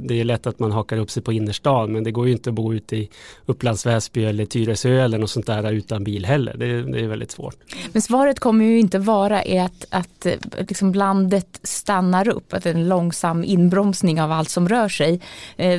det 0.01 0.21
är 0.21 0.25
lätt 0.25 0.47
att 0.47 0.59
man 0.59 0.73
hakar 0.73 0.97
upp 0.97 1.11
sig 1.11 1.23
på 1.23 1.33
innerstan 1.33 1.93
men 1.93 2.05
det 2.05 2.11
går 2.11 2.27
ju 2.27 2.33
inte 2.33 2.51
att 2.51 2.55
bo 2.55 2.75
ute 2.75 2.97
i 2.97 3.11
Upplands 3.47 3.87
Väsby 3.87 4.25
eller 4.25 4.47
Tyresö 4.47 5.05
eller 5.05 5.19
något 5.19 5.31
sånt 5.31 5.47
där 5.47 5.73
utan 5.73 6.05
bil 6.05 6.27
heller. 6.27 6.57
Det, 6.57 6.83
det 6.83 7.01
är 7.01 7.09
väldigt 7.09 7.31
svårt. 7.31 7.57
Men 7.93 8.03
svaret 8.03 8.41
kommer 8.41 8.65
ju 8.65 8.79
inte 8.79 8.99
vara 8.99 9.43
är 9.43 9.65
att, 9.65 9.87
att 9.91 10.27
liksom 10.59 10.95
landet 10.95 11.61
stannar 11.63 12.29
upp, 12.29 12.53
att 12.53 12.63
det 12.63 12.71
är 12.71 12.75
en 12.75 12.89
långsam 12.89 13.45
inbromsning 13.45 14.23
av 14.23 14.33
allt 14.33 14.49
som 14.49 14.69
rör 14.69 14.89
sig. 14.89 15.21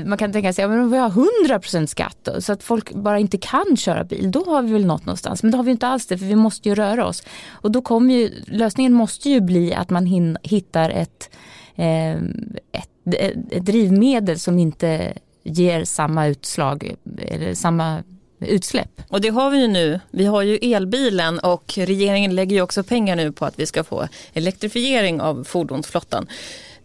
Man 0.05 0.17
kan 0.17 0.33
tänka 0.33 0.53
sig, 0.53 0.65
att 0.65 0.71
vi 0.71 0.97
har 0.97 1.09
100% 1.49 1.85
skatt 1.85 2.17
då, 2.21 2.41
så 2.41 2.53
att 2.53 2.63
folk 2.63 2.93
bara 2.93 3.19
inte 3.19 3.37
kan 3.37 3.77
köra 3.81 4.03
bil, 4.03 4.31
då 4.31 4.43
har 4.45 4.61
vi 4.61 4.73
väl 4.73 4.85
nått 4.85 5.05
någonstans. 5.05 5.43
Men 5.43 5.51
det 5.51 5.57
har 5.57 5.63
vi 5.63 5.71
inte 5.71 5.87
alls 5.87 6.05
det 6.07 6.17
för 6.17 6.25
vi 6.25 6.35
måste 6.35 6.69
ju 6.69 6.75
röra 6.75 7.07
oss. 7.07 7.23
Och 7.49 7.71
då 7.71 7.81
kommer 7.81 8.13
ju, 8.13 8.31
lösningen 8.45 8.93
måste 8.93 9.29
ju 9.29 9.41
bli 9.41 9.73
att 9.73 9.89
man 9.89 10.05
hin, 10.05 10.37
hittar 10.43 10.89
ett, 10.89 11.29
eh, 11.75 12.13
ett 12.71 12.87
ett 13.51 13.65
drivmedel 13.65 14.39
som 14.39 14.59
inte 14.59 15.13
ger 15.43 15.83
samma 15.83 16.27
utslag 16.27 16.95
eller 17.17 17.53
samma 17.53 18.03
utsläpp. 18.39 19.01
Och 19.07 19.21
det 19.21 19.29
har 19.29 19.51
vi 19.51 19.61
ju 19.61 19.67
nu. 19.67 19.99
Vi 20.11 20.25
har 20.25 20.41
ju 20.41 20.55
elbilen 20.55 21.39
och 21.39 21.73
regeringen 21.77 22.35
lägger 22.35 22.55
ju 22.55 22.61
också 22.61 22.83
pengar 22.83 23.15
nu 23.15 23.31
på 23.31 23.45
att 23.45 23.59
vi 23.59 23.65
ska 23.65 23.83
få 23.83 24.07
elektrifiering 24.33 25.21
av 25.21 25.43
fordonsflottan. 25.43 26.27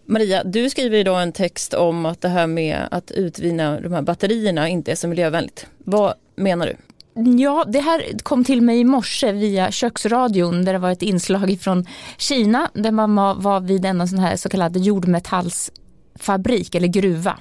Maria, 0.04 0.44
du 0.44 0.70
skriver 0.70 0.98
idag 0.98 1.22
en 1.22 1.32
text 1.32 1.74
om 1.74 2.06
att 2.06 2.20
det 2.20 2.28
här 2.28 2.46
med 2.46 2.88
att 2.90 3.10
utvinna 3.10 3.80
de 3.80 3.92
här 3.92 4.02
batterierna 4.02 4.68
inte 4.68 4.92
är 4.92 4.96
så 4.96 5.08
miljövänligt. 5.08 5.66
Vad 5.78 6.14
menar 6.36 6.66
du? 6.66 6.76
Ja, 7.24 7.64
det 7.68 7.80
här 7.80 8.18
kom 8.22 8.44
till 8.44 8.62
mig 8.62 8.80
i 8.80 8.84
morse 8.84 9.32
via 9.32 9.70
köksradion 9.70 10.64
där 10.64 10.72
det 10.72 10.78
var 10.78 10.90
ett 10.90 11.02
inslag 11.02 11.58
från 11.60 11.86
Kina 12.16 12.70
där 12.74 12.90
man 12.90 13.42
var 13.42 13.60
vid 13.60 13.84
en 13.84 14.08
sån 14.08 14.18
här 14.18 14.36
så 14.36 14.48
kallad 14.48 14.76
jordmetallsfabrik 14.76 16.74
eller 16.74 16.88
gruva. 16.88 17.38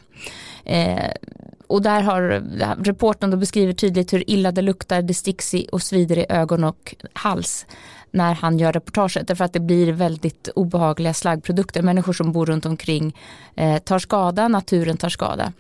Eh, 0.64 1.12
och 1.68 1.82
där 1.82 2.02
har 2.02 2.22
reportern 2.84 3.32
då 3.32 3.38
beskriver 3.38 3.74
tydligt 3.74 4.14
hur 4.14 4.30
illa 4.30 4.52
det 4.52 4.62
luktar, 4.62 5.02
det 5.02 5.14
sticks 5.14 5.54
i 5.54 5.68
och 5.72 5.82
svider 5.82 6.18
i 6.18 6.26
ögon 6.30 6.64
och 6.64 6.96
hals 7.14 7.66
när 8.12 8.34
han 8.34 8.60
gör 8.60 8.74
reportaget 8.74 9.28
därför 9.28 9.46
att 9.46 9.54
det 9.54 9.60
blir 9.60 9.92
väldigt 9.92 10.48
obehagliga 10.56 11.14
slaggprodukter. 11.14 11.82
Människor 11.82 12.14
som 12.14 12.32
bor 12.32 12.46
runt 12.46 12.66
omkring 12.66 13.18
eh, 13.56 13.78
tar 13.78 14.00
skada, 14.00 14.48
naturen 14.48 14.98
tar 14.98 15.10
skada. 15.10 15.54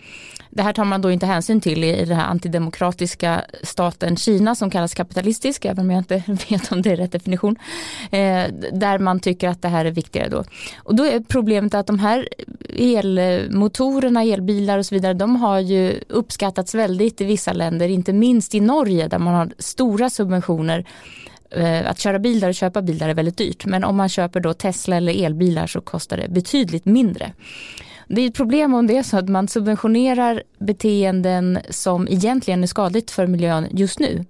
Det 0.56 0.64
här 0.64 0.74
tar 0.74 0.86
man 0.86 1.02
då 1.02 1.12
inte 1.12 1.26
hänsyn 1.26 1.62
till 1.62 1.84
i 1.84 2.06
den 2.06 2.18
här 2.18 2.26
antidemokratiska 2.26 3.42
staten 3.64 4.18
Kina 4.18 4.56
som 4.56 4.70
kallas 4.70 4.94
kapitalistisk, 4.94 5.66
även 5.66 5.80
om 5.80 5.92
jag 5.92 6.00
inte 6.00 6.24
vet 6.50 6.72
om 6.72 6.82
det 6.82 6.92
är 6.92 6.96
rätt 6.96 7.12
definition. 7.12 7.56
Eh, 8.12 8.44
där 8.74 9.00
man 9.00 9.20
tycker 9.20 9.50
att 9.50 9.62
det 9.62 9.68
här 9.68 9.86
är 9.86 9.92
viktigare 9.92 10.30
då. 10.30 10.44
Och 10.78 10.96
då 10.96 11.04
är 11.06 11.20
problemet 11.20 11.74
att 11.74 11.88
de 11.88 12.00
här 12.00 12.30
elmotorerna, 12.78 14.24
elbilar 14.24 14.78
och 14.78 14.86
så 14.86 14.96
vidare, 14.96 15.14
de 15.14 15.36
har 15.36 15.60
ju 15.60 16.00
uppskattats 16.10 16.76
väldigt 16.76 17.22
i 17.22 17.26
vissa 17.26 17.54
länder, 17.54 17.88
inte 17.88 18.14
minst 18.14 18.56
i 18.56 18.60
Norge 18.60 19.08
där 19.08 19.20
man 19.20 19.34
har 19.34 19.54
stora 19.58 20.10
subventioner 20.10 20.86
eh, 21.52 21.90
att 21.90 22.00
köra 22.00 22.20
bil 22.20 22.40
där 22.40 22.50
och 22.50 22.56
köpa 22.56 22.82
bil 22.82 22.98
där 22.98 23.10
är 23.10 23.14
väldigt 23.14 23.38
dyrt. 23.38 23.66
Men 23.66 23.84
om 23.84 23.96
man 23.96 24.10
köper 24.10 24.40
då 24.40 24.54
Tesla 24.54 24.96
eller 24.96 25.26
elbilar 25.26 25.68
så 25.68 25.82
kostar 25.82 26.18
det 26.18 26.30
betydligt 26.30 26.86
mindre. 26.86 27.32
Det 28.08 28.22
är 28.22 28.28
ett 28.28 28.36
problem 28.36 28.74
om 28.74 28.88
det 28.88 28.98
är 28.98 29.04
så 29.04 29.18
att 29.18 29.30
man 29.30 29.48
subventionerar 29.48 30.44
beteenden 30.60 31.60
som 31.70 32.08
egentligen 32.08 32.64
är 32.64 32.68
skadligt 32.68 33.12
för 33.12 33.28
miljön 33.28 33.68
just 33.72 34.00
nu. 34.00 34.26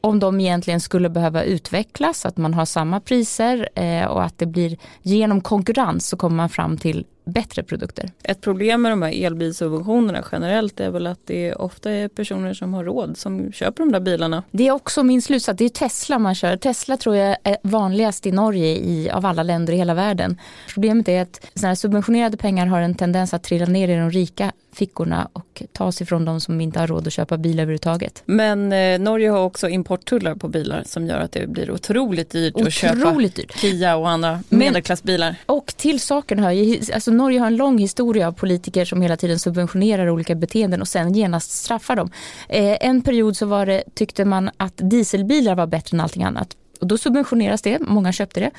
Om 0.00 0.18
de 0.18 0.40
egentligen 0.40 0.80
skulle 0.80 1.08
behöva 1.08 1.42
utvecklas, 1.42 2.26
att 2.26 2.36
man 2.36 2.54
har 2.54 2.64
samma 2.64 3.00
priser 3.00 3.68
eh, 3.74 4.04
och 4.04 4.24
att 4.24 4.38
det 4.38 4.46
blir 4.46 4.76
genom 5.02 5.40
konkurrens 5.40 6.08
så 6.08 6.16
kommer 6.16 6.36
man 6.36 6.48
fram 6.48 6.76
till 6.76 7.06
bättre 7.24 7.62
produkter. 7.62 8.10
Ett 8.22 8.40
problem 8.40 8.82
med 8.82 8.92
de 8.92 9.02
här 9.02 9.24
elbilsubventionerna 9.26 10.24
generellt 10.32 10.80
är 10.80 10.90
väl 10.90 11.06
att 11.06 11.20
det 11.24 11.54
ofta 11.54 11.90
är 11.90 12.08
personer 12.08 12.54
som 12.54 12.74
har 12.74 12.84
råd 12.84 13.16
som 13.16 13.52
köper 13.52 13.82
de 13.82 13.92
där 13.92 14.00
bilarna. 14.00 14.42
Det 14.50 14.68
är 14.68 14.72
också 14.72 15.02
min 15.02 15.22
slutsats, 15.22 15.58
det 15.58 15.64
är 15.64 15.68
Tesla 15.68 16.18
man 16.18 16.34
kör. 16.34 16.56
Tesla 16.56 16.96
tror 16.96 17.16
jag 17.16 17.36
är 17.42 17.56
vanligast 17.62 18.26
i 18.26 18.32
Norge 18.32 18.76
i, 18.76 19.10
av 19.10 19.26
alla 19.26 19.42
länder 19.42 19.72
i 19.72 19.76
hela 19.76 19.94
världen. 19.94 20.40
Problemet 20.74 21.08
är 21.08 21.22
att 21.22 21.46
såna 21.54 21.76
subventionerade 21.76 22.36
pengar 22.36 22.66
har 22.66 22.80
en 22.80 22.94
tendens 22.94 23.34
att 23.34 23.42
trilla 23.42 23.66
ner 23.66 23.88
i 23.88 23.96
de 23.96 24.10
rika 24.10 24.52
fickorna 24.74 25.28
och 25.32 25.62
tas 25.72 26.02
ifrån 26.02 26.24
de 26.24 26.40
som 26.40 26.60
inte 26.60 26.80
har 26.80 26.86
råd 26.86 27.06
att 27.06 27.12
köpa 27.12 27.36
bil 27.36 27.60
överhuvudtaget. 27.60 28.22
Men 28.26 28.72
eh, 28.72 28.98
Norge 28.98 29.30
har 29.30 29.44
också 29.44 29.68
importtullar 29.68 30.34
på 30.34 30.48
bilar 30.48 30.82
som 30.86 31.06
gör 31.06 31.20
att 31.20 31.32
det 31.32 31.46
blir 31.46 31.70
otroligt 31.70 32.30
dyrt 32.30 32.54
otroligt 32.54 32.68
att 32.68 32.74
köpa 32.74 33.12
dyrt. 33.20 33.56
Kia 33.56 33.96
och 33.96 34.10
andra 34.10 34.40
medelklassbilar. 34.48 35.36
Och 35.46 35.74
till 35.76 36.00
saken 36.00 36.38
hör 36.38 36.50
alltså 36.94 37.11
Norge 37.12 37.38
har 37.38 37.46
en 37.46 37.56
lång 37.56 37.78
historia 37.78 38.28
av 38.28 38.32
politiker 38.32 38.84
som 38.84 39.00
hela 39.00 39.16
tiden 39.16 39.38
subventionerar 39.38 40.10
olika 40.10 40.34
beteenden 40.34 40.80
och 40.80 40.88
sen 40.88 41.14
genast 41.14 41.50
straffar 41.50 41.96
dem. 41.96 42.10
Eh, 42.48 42.76
en 42.80 43.02
period 43.02 43.36
så 43.36 43.46
var 43.46 43.66
det, 43.66 43.82
tyckte 43.94 44.24
man 44.24 44.50
att 44.56 44.74
dieselbilar 44.76 45.54
var 45.54 45.66
bättre 45.66 45.96
än 45.96 46.00
allting 46.00 46.24
annat. 46.24 46.56
Och 46.80 46.86
då 46.86 46.98
subventioneras 46.98 47.62
det, 47.62 47.78
många 47.80 48.12
köpte 48.12 48.40
det 48.40 48.50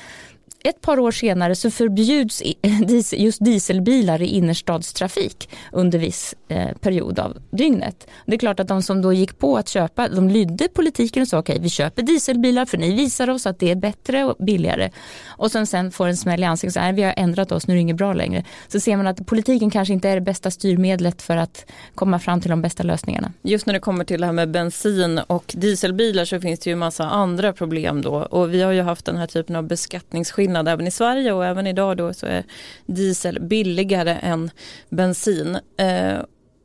ett 0.68 0.80
par 0.80 0.98
år 0.98 1.10
senare 1.10 1.54
så 1.54 1.70
förbjuds 1.70 2.42
just 3.12 3.44
dieselbilar 3.44 4.22
i 4.22 4.26
innerstadstrafik 4.26 5.50
under 5.72 5.98
viss 5.98 6.34
eh, 6.48 6.72
period 6.80 7.18
av 7.18 7.36
dygnet. 7.50 8.06
Det 8.26 8.34
är 8.34 8.38
klart 8.38 8.60
att 8.60 8.68
de 8.68 8.82
som 8.82 9.02
då 9.02 9.12
gick 9.12 9.38
på 9.38 9.56
att 9.56 9.68
köpa, 9.68 10.08
de 10.08 10.28
lydde 10.28 10.68
politiken 10.68 11.22
och 11.22 11.28
sa 11.28 11.38
okej 11.38 11.52
okay, 11.52 11.62
vi 11.62 11.68
köper 11.68 12.02
dieselbilar 12.02 12.64
för 12.64 12.78
ni 12.78 12.94
visar 12.94 13.30
oss 13.30 13.46
att 13.46 13.58
det 13.58 13.70
är 13.70 13.74
bättre 13.74 14.24
och 14.24 14.44
billigare. 14.44 14.90
Och 15.26 15.52
sen, 15.52 15.66
sen 15.66 15.90
får 15.90 16.06
en 16.06 16.16
smäll 16.16 16.40
i 16.40 16.44
ansiktet, 16.44 16.82
nej 16.82 16.92
vi 16.92 17.02
har 17.02 17.14
ändrat 17.16 17.52
oss, 17.52 17.66
nu 17.66 17.74
är 17.74 17.76
det 17.76 17.80
inget 17.80 17.96
bra 17.96 18.12
längre. 18.12 18.44
Så 18.68 18.80
ser 18.80 18.96
man 18.96 19.06
att 19.06 19.26
politiken 19.26 19.70
kanske 19.70 19.94
inte 19.94 20.08
är 20.08 20.14
det 20.14 20.20
bästa 20.20 20.50
styrmedlet 20.50 21.22
för 21.22 21.36
att 21.36 21.66
komma 21.94 22.18
fram 22.18 22.40
till 22.40 22.50
de 22.50 22.62
bästa 22.62 22.82
lösningarna. 22.82 23.32
Just 23.42 23.66
när 23.66 23.74
det 23.74 23.80
kommer 23.80 24.04
till 24.04 24.20
det 24.20 24.26
här 24.26 24.32
med 24.32 24.50
bensin 24.50 25.18
och 25.18 25.54
dieselbilar 25.56 26.24
så 26.24 26.40
finns 26.40 26.60
det 26.60 26.70
ju 26.70 26.76
massa 26.76 27.04
andra 27.04 27.52
problem 27.52 28.02
då 28.02 28.14
och 28.14 28.54
vi 28.54 28.62
har 28.62 28.72
ju 28.72 28.82
haft 28.82 29.04
den 29.04 29.16
här 29.16 29.26
typen 29.26 29.56
av 29.56 29.64
beskattningsskillnader 29.64 30.53
skillnad 30.54 30.68
även 30.68 30.86
i 30.86 30.90
Sverige 30.90 31.32
och 31.32 31.44
även 31.44 31.66
idag 31.66 31.96
då 31.96 32.12
så 32.12 32.26
är 32.26 32.44
diesel 32.86 33.40
billigare 33.40 34.18
än 34.22 34.50
bensin. 34.90 35.58
Eh, 35.78 36.18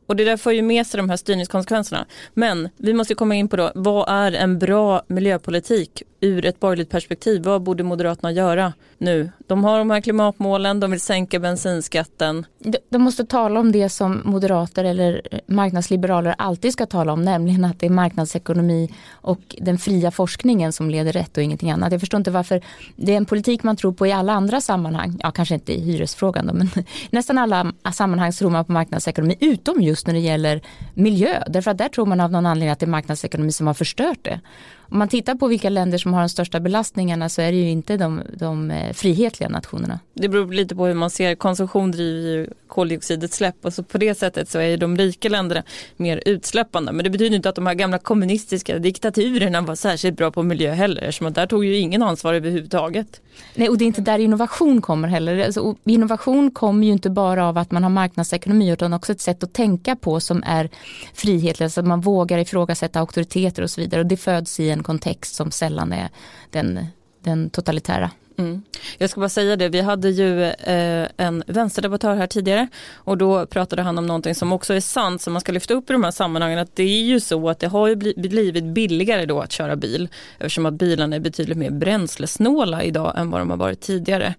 och 0.06 0.16
det 0.16 0.24
där 0.24 0.36
får 0.36 0.52
ju 0.52 0.62
med 0.62 0.86
sig 0.86 0.98
de 0.98 1.10
här 1.10 1.16
styrningskonsekvenserna. 1.16 2.06
Men 2.34 2.68
vi 2.76 2.94
måste 2.94 3.14
komma 3.14 3.34
in 3.34 3.48
på 3.48 3.56
då, 3.56 3.72
vad 3.74 4.08
är 4.08 4.32
en 4.32 4.58
bra 4.58 5.02
miljöpolitik 5.08 6.02
ur 6.20 6.46
ett 6.46 6.60
borgerligt 6.60 6.90
perspektiv? 6.90 7.42
Vad 7.42 7.62
borde 7.62 7.82
Moderaterna 7.82 8.32
göra 8.32 8.72
nu? 8.98 9.30
De 9.46 9.64
har 9.64 9.78
de 9.78 9.90
här 9.90 10.00
klimatmålen, 10.00 10.80
de 10.80 10.90
vill 10.90 11.00
sänka 11.00 11.38
bensinskatten. 11.38 12.46
De 12.88 13.02
måste 13.02 13.24
tala 13.24 13.60
om 13.60 13.72
det 13.72 13.88
som 13.88 14.22
moderater 14.24 14.84
eller 14.84 15.22
marknadsliberaler 15.46 16.34
alltid 16.38 16.72
ska 16.72 16.86
tala 16.86 17.12
om, 17.12 17.22
nämligen 17.22 17.64
att 17.64 17.80
det 17.80 17.86
är 17.86 17.90
marknadsekonomi 17.90 18.94
och 19.10 19.56
den 19.58 19.78
fria 19.78 20.10
forskningen 20.10 20.72
som 20.72 20.90
leder 20.90 21.12
rätt 21.12 21.36
och 21.36 21.42
ingenting 21.42 21.70
annat. 21.70 21.92
Jag 21.92 22.00
förstår 22.00 22.18
inte 22.18 22.30
varför 22.30 22.60
det 22.96 23.12
är 23.12 23.16
en 23.16 23.26
politik 23.26 23.62
man 23.62 23.76
tror 23.76 23.92
på 23.92 24.06
i 24.06 24.12
alla 24.12 24.32
andra 24.32 24.60
sammanhang, 24.60 25.18
ja 25.22 25.30
kanske 25.30 25.54
inte 25.54 25.72
i 25.72 25.80
hyresfrågan 25.80 26.46
då, 26.46 26.54
men 26.54 26.70
nästan 27.10 27.38
alla 27.38 27.72
sammanhang 27.92 28.32
tror 28.32 28.50
man 28.50 28.64
på 28.64 28.72
marknadsekonomi 28.72 29.36
utom 29.40 29.82
just 29.82 30.06
när 30.06 30.14
det 30.14 30.20
gäller 30.20 30.60
miljö, 30.94 31.42
därför 31.48 31.70
att 31.70 31.78
där 31.78 31.88
tror 31.88 32.06
man 32.06 32.20
av 32.20 32.30
någon 32.30 32.46
anledning 32.46 32.72
att 32.72 32.78
det 32.78 32.86
är 32.86 32.90
marknadsekonomi 32.90 33.52
som 33.52 33.66
har 33.66 33.74
förstört 33.74 34.18
det. 34.22 34.40
Om 34.90 34.98
man 34.98 35.08
tittar 35.08 35.34
på 35.34 35.46
vilka 35.46 35.70
länder 35.70 35.98
som 35.98 36.14
har 36.14 36.20
de 36.20 36.28
största 36.28 36.60
belastningarna 36.60 37.28
så 37.28 37.42
är 37.42 37.52
det 37.52 37.58
ju 37.58 37.70
inte 37.70 37.96
de, 37.96 38.22
de 38.34 38.70
eh, 38.70 38.92
frihetliga 38.92 39.48
nationerna. 39.48 40.00
Det 40.14 40.28
beror 40.28 40.52
lite 40.52 40.76
på 40.76 40.86
hur 40.86 40.94
man 40.94 41.10
ser, 41.10 41.34
konsumtion 41.34 41.90
driver 41.90 42.28
ju 42.28 42.46
koldioxidutsläpp 42.68 43.64
och 43.64 43.72
så 43.74 43.82
på 43.82 43.98
det 43.98 44.14
sättet 44.14 44.48
så 44.48 44.58
är 44.58 44.76
de 44.76 44.96
rika 44.96 45.28
länderna 45.28 45.62
mer 45.96 46.22
utsläppande. 46.26 46.92
Men 46.92 47.04
det 47.04 47.10
betyder 47.10 47.36
inte 47.36 47.48
att 47.48 47.54
de 47.54 47.66
här 47.66 47.74
gamla 47.74 47.98
kommunistiska 47.98 48.78
diktaturerna 48.78 49.60
var 49.60 49.74
särskilt 49.74 50.16
bra 50.16 50.30
på 50.30 50.42
miljö 50.42 50.72
heller 50.72 51.02
eftersom 51.02 51.32
där 51.32 51.46
tog 51.46 51.64
ju 51.64 51.76
ingen 51.76 52.02
ansvar 52.02 52.34
överhuvudtaget. 52.34 53.20
Nej 53.54 53.68
och 53.68 53.78
det 53.78 53.84
är 53.84 53.86
inte 53.86 54.00
där 54.00 54.18
innovation 54.18 54.82
kommer 54.82 55.08
heller. 55.08 55.44
Alltså, 55.44 55.76
innovation 55.84 56.50
kommer 56.50 56.86
ju 56.86 56.92
inte 56.92 57.10
bara 57.10 57.48
av 57.48 57.58
att 57.58 57.70
man 57.70 57.82
har 57.82 57.90
marknadsekonomi 57.90 58.70
utan 58.70 58.92
också 58.92 59.12
ett 59.12 59.20
sätt 59.20 59.42
att 59.42 59.52
tänka 59.52 59.96
på 59.96 60.20
som 60.20 60.42
är 60.46 60.70
frihetligt, 61.14 61.60
alltså 61.60 61.80
att 61.80 61.86
man 61.86 62.00
vågar 62.00 62.38
ifrågasätta 62.38 63.00
auktoriteter 63.00 63.62
och 63.62 63.70
så 63.70 63.80
vidare 63.80 64.00
och 64.00 64.06
det 64.06 64.16
föds 64.16 64.60
i 64.60 64.70
en 64.70 64.79
kontext 64.82 65.34
som 65.34 65.50
sällan 65.50 65.92
är 65.92 66.08
den, 66.50 66.86
den 67.20 67.50
totalitära. 67.50 68.10
Mm. 68.40 68.62
Jag 68.98 69.10
ska 69.10 69.20
bara 69.20 69.28
säga 69.28 69.56
det, 69.56 69.68
vi 69.68 69.80
hade 69.80 70.10
ju 70.10 70.44
eh, 70.44 71.08
en 71.16 71.42
vänsterdebattör 71.46 72.14
här 72.16 72.26
tidigare 72.26 72.68
och 72.94 73.18
då 73.18 73.46
pratade 73.46 73.82
han 73.82 73.98
om 73.98 74.06
någonting 74.06 74.34
som 74.34 74.52
också 74.52 74.74
är 74.74 74.80
sant 74.80 75.22
som 75.22 75.32
man 75.32 75.40
ska 75.40 75.52
lyfta 75.52 75.74
upp 75.74 75.90
i 75.90 75.92
de 75.92 76.04
här 76.04 76.10
sammanhangen 76.10 76.58
att 76.58 76.76
det 76.76 76.82
är 76.82 77.02
ju 77.02 77.20
så 77.20 77.48
att 77.48 77.58
det 77.58 77.66
har 77.66 77.88
ju 77.88 77.96
blivit 78.16 78.64
billigare 78.64 79.26
då 79.26 79.40
att 79.40 79.52
köra 79.52 79.76
bil 79.76 80.08
eftersom 80.38 80.66
att 80.66 80.74
bilarna 80.74 81.16
är 81.16 81.20
betydligt 81.20 81.58
mer 81.58 81.70
bränslesnåla 81.70 82.82
idag 82.82 83.14
än 83.18 83.30
vad 83.30 83.40
de 83.40 83.50
har 83.50 83.56
varit 83.56 83.80
tidigare. 83.80 84.34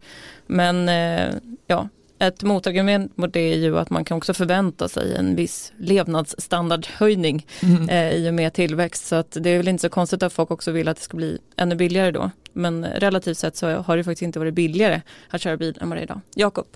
Men 0.48 0.90
eh, 0.90 1.36
ja, 1.68 1.90
ett 2.22 2.44
motargument 2.44 3.18
mot 3.18 3.34
det 3.34 3.40
är 3.40 3.58
ju 3.58 3.80
att 3.80 3.90
man 3.90 4.06
kan 4.06 4.18
också 4.18 4.34
förvänta 4.34 4.90
sig 4.90 5.16
en 5.16 5.36
viss 5.36 5.74
levnadsstandardhöjning 5.78 7.48
mm. 7.62 7.90
eh, 7.90 8.12
i 8.12 8.30
och 8.30 8.34
med 8.34 8.54
tillväxt. 8.54 9.08
Så 9.08 9.16
att 9.16 9.38
det 9.40 9.50
är 9.50 9.58
väl 9.58 9.68
inte 9.68 9.82
så 9.82 9.90
konstigt 9.90 10.24
att 10.24 10.34
folk 10.34 10.52
också 10.52 10.72
vill 10.72 10.88
att 10.88 10.98
det 10.98 11.04
ska 11.04 11.18
bli 11.18 11.38
ännu 11.58 11.76
billigare 11.76 12.12
då. 12.12 12.32
Men 12.54 12.86
relativt 12.86 13.38
sett 13.38 13.56
så 13.56 13.70
har 13.70 13.98
det 13.98 14.04
faktiskt 14.04 14.22
inte 14.22 14.40
varit 14.40 14.54
billigare 14.54 15.02
att 15.30 15.42
köra 15.42 15.58
bil 15.58 15.78
än 15.82 15.90
vad 15.90 15.98
det 15.98 16.02
är 16.02 16.04
idag. 16.04 16.22
Jakob? 16.36 16.68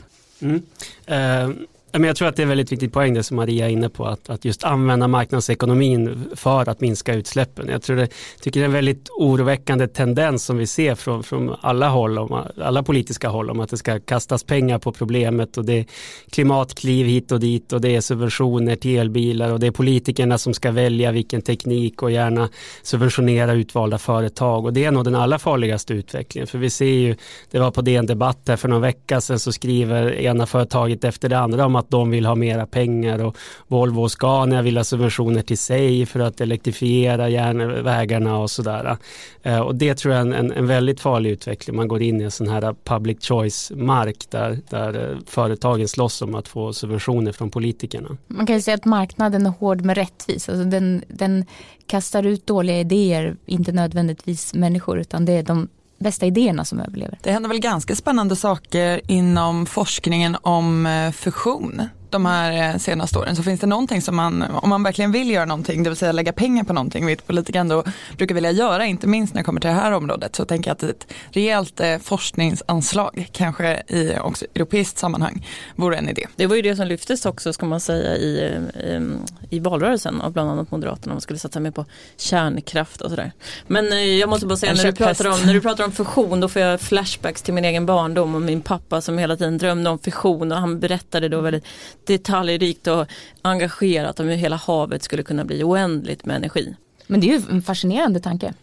Mm. 0.41 0.61
Uh 1.09 1.55
men 1.91 2.03
jag 2.03 2.15
tror 2.15 2.27
att 2.27 2.35
det 2.35 2.41
är 2.41 2.43
en 2.43 2.49
väldigt 2.49 2.71
viktig 2.71 2.93
poäng 2.93 3.13
det 3.13 3.23
som 3.23 3.37
Maria 3.37 3.65
är 3.65 3.69
inne 3.69 3.89
på, 3.89 4.05
att, 4.05 4.29
att 4.29 4.45
just 4.45 4.63
använda 4.63 5.07
marknadsekonomin 5.07 6.29
för 6.35 6.69
att 6.69 6.81
minska 6.81 7.13
utsläppen. 7.13 7.67
Jag 7.69 7.81
tror 7.81 7.95
det, 7.95 8.07
tycker 8.41 8.59
det 8.59 8.63
är 8.63 8.67
en 8.67 8.73
väldigt 8.73 9.09
oroväckande 9.09 9.87
tendens 9.87 10.45
som 10.45 10.57
vi 10.57 10.67
ser 10.67 10.95
från, 10.95 11.23
från 11.23 11.55
alla 11.61 11.89
håll, 11.89 12.17
om, 12.17 12.43
alla 12.61 12.83
politiska 12.83 13.29
håll, 13.29 13.49
om 13.49 13.59
att 13.59 13.69
det 13.69 13.77
ska 13.77 13.99
kastas 13.99 14.43
pengar 14.43 14.79
på 14.79 14.91
problemet 14.91 15.57
och 15.57 15.65
det 15.65 15.79
är 15.79 15.85
klimatkliv 16.29 17.07
hit 17.07 17.31
och 17.31 17.39
dit 17.39 17.73
och 17.73 17.81
det 17.81 17.95
är 17.95 18.01
subventioner 18.01 18.75
till 18.75 18.97
elbilar 18.97 19.51
och 19.51 19.59
det 19.59 19.67
är 19.67 19.71
politikerna 19.71 20.37
som 20.37 20.53
ska 20.53 20.71
välja 20.71 21.11
vilken 21.11 21.41
teknik 21.41 22.03
och 22.03 22.11
gärna 22.11 22.49
subventionera 22.83 23.53
utvalda 23.53 23.97
företag 23.97 24.65
och 24.65 24.73
det 24.73 24.85
är 24.85 24.91
nog 24.91 25.03
den 25.03 25.15
allra 25.15 25.39
farligaste 25.39 25.93
utvecklingen 25.93 26.47
för 26.47 26.57
vi 26.57 26.69
ser 26.69 26.85
ju, 26.85 27.15
det 27.51 27.59
var 27.59 27.71
på 27.71 27.81
DN 27.81 28.05
Debatt 28.05 28.39
här 28.47 28.55
för 28.55 28.67
någon 28.67 28.81
vecka 28.81 29.21
sedan 29.21 29.39
så 29.39 29.51
skriver 29.51 30.13
ena 30.13 30.45
företaget 30.45 31.03
efter 31.03 31.29
det 31.29 31.39
andra 31.39 31.65
om 31.65 31.75
att 31.75 31.84
att 31.85 31.91
de 31.91 32.09
vill 32.09 32.25
ha 32.25 32.35
mera 32.35 32.65
pengar 32.65 33.23
och 33.23 33.37
Volvo 33.67 34.01
och 34.01 34.11
Scania 34.11 34.61
vill 34.61 34.77
ha 34.77 34.83
subventioner 34.83 35.41
till 35.41 35.57
sig 35.57 36.05
för 36.05 36.19
att 36.19 36.41
elektrifiera 36.41 37.29
järnvägarna 37.29 38.37
och 38.37 38.51
sådär. 38.51 38.97
Eh, 39.43 39.59
och 39.59 39.75
det 39.75 39.95
tror 39.95 40.13
jag 40.13 40.27
är 40.27 40.33
en, 40.33 40.51
en 40.51 40.67
väldigt 40.67 40.99
farlig 40.99 41.29
utveckling. 41.29 41.75
Man 41.75 41.87
går 41.87 42.01
in 42.01 42.21
i 42.21 42.23
en 42.23 42.31
sån 42.31 42.47
här 42.47 42.75
public 42.83 43.17
choice-mark 43.21 44.29
där, 44.29 44.59
där 44.69 45.11
eh, 45.11 45.17
företagen 45.25 45.87
slåss 45.87 46.21
om 46.21 46.35
att 46.35 46.47
få 46.47 46.73
subventioner 46.73 47.31
från 47.31 47.49
politikerna. 47.49 48.17
Man 48.27 48.45
kan 48.45 48.55
ju 48.55 48.61
säga 48.61 48.75
att 48.75 48.85
marknaden 48.85 49.45
är 49.45 49.53
hård 49.59 49.81
med 49.81 49.97
rättvis. 49.97 50.49
Alltså 50.49 50.63
den, 50.63 51.03
den 51.07 51.45
kastar 51.87 52.23
ut 52.23 52.47
dåliga 52.47 52.79
idéer, 52.79 53.35
inte 53.45 53.71
nödvändigtvis 53.71 54.53
människor, 54.53 54.99
utan 54.99 55.25
det 55.25 55.33
är 55.33 55.43
de 55.43 55.67
bästa 55.97 56.25
idéerna 56.25 56.65
som 56.65 56.79
överlever. 56.79 57.17
Det 57.23 57.31
händer 57.31 57.49
väl 57.49 57.59
ganska 57.59 57.95
spännande 57.95 58.35
saker 58.35 59.01
inom 59.07 59.65
forskningen 59.65 60.37
om 60.41 60.85
eh, 60.85 61.11
fusion 61.11 61.81
de 62.11 62.25
här 62.25 62.73
eh, 62.73 62.77
senaste 62.77 63.19
åren 63.19 63.35
så 63.35 63.43
finns 63.43 63.59
det 63.59 63.67
någonting 63.67 64.01
som 64.01 64.15
man, 64.15 64.41
om 64.41 64.69
man 64.69 64.83
verkligen 64.83 65.11
vill 65.11 65.29
göra 65.29 65.45
någonting, 65.45 65.83
det 65.83 65.89
vill 65.89 65.97
säga 65.97 66.11
lägga 66.11 66.33
pengar 66.33 66.63
på 66.63 66.73
någonting, 66.73 67.05
vilket 67.05 67.27
politiker 67.27 67.59
ändå 67.59 67.83
brukar 68.17 68.35
vilja 68.35 68.51
göra, 68.51 68.85
inte 68.85 69.07
minst 69.07 69.33
när 69.33 69.41
det 69.41 69.45
kommer 69.45 69.61
till 69.61 69.67
det 69.67 69.75
här 69.75 69.91
området, 69.91 70.35
så 70.35 70.45
tänker 70.45 70.69
jag 70.69 70.75
att 70.75 70.83
ett 70.83 71.07
rejält 71.29 71.79
eh, 71.79 71.97
forskningsanslag, 71.97 73.29
kanske 73.31 73.83
i 73.87 74.13
också 74.21 74.45
europeiskt 74.55 74.97
sammanhang, 74.97 75.47
vore 75.75 75.97
en 75.97 76.09
idé. 76.09 76.27
Det 76.35 76.47
var 76.47 76.55
ju 76.55 76.61
det 76.61 76.75
som 76.75 76.87
lyftes 76.87 77.25
också, 77.25 77.53
ska 77.53 77.65
man 77.65 77.79
säga, 77.79 78.15
i, 78.15 78.27
i, 78.29 79.55
i 79.55 79.59
valrörelsen 79.59 80.21
av 80.21 80.31
bland 80.31 80.49
annat 80.49 80.71
Moderaterna, 80.71 81.13
man 81.13 81.21
skulle 81.21 81.39
satsa 81.39 81.59
mer 81.59 81.71
på 81.71 81.85
kärnkraft 82.17 83.01
och 83.01 83.09
sådär. 83.09 83.31
Men 83.67 83.91
eh, 83.91 83.97
jag 83.97 84.29
måste 84.29 84.45
bara 84.45 84.57
säga, 84.57 84.73
när 84.73 84.83
du, 84.83 84.91
pratar 84.91 85.27
om, 85.29 85.39
när 85.45 85.53
du 85.53 85.61
pratar 85.61 85.83
om 85.83 85.91
fusion, 85.91 86.39
då 86.39 86.49
får 86.49 86.61
jag 86.61 86.81
flashbacks 86.81 87.41
till 87.41 87.53
min 87.53 87.65
egen 87.65 87.85
barndom 87.85 88.35
och 88.35 88.41
min 88.41 88.61
pappa 88.61 89.01
som 89.01 89.17
hela 89.17 89.37
tiden 89.37 89.57
drömde 89.57 89.89
om 89.89 89.99
fusion 89.99 90.51
och 90.51 90.57
han 90.57 90.79
berättade 90.79 91.29
då 91.29 91.41
väldigt 91.41 91.65
detaljrikt 92.05 92.87
och 92.87 93.07
engagerat 93.41 94.19
om 94.19 94.27
hur 94.27 94.35
hela 94.35 94.55
havet 94.55 95.03
skulle 95.03 95.23
kunna 95.23 95.45
bli 95.45 95.63
oändligt 95.63 96.25
med 96.25 96.35
energi. 96.35 96.75
Men 97.07 97.19
det 97.19 97.27
är 97.27 97.39
ju 97.39 97.41
en 97.51 97.61
fascinerande 97.61 98.19
tanke. 98.19 98.53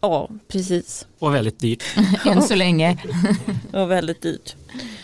Ja, 0.00 0.28
precis. 0.48 1.06
Och 1.18 1.34
väldigt 1.34 1.58
dyrt. 1.58 1.84
Än 2.26 2.42
så 2.42 2.54
länge. 2.54 2.98
och 3.72 3.90
väldigt 3.90 4.22
dyrt. 4.22 4.56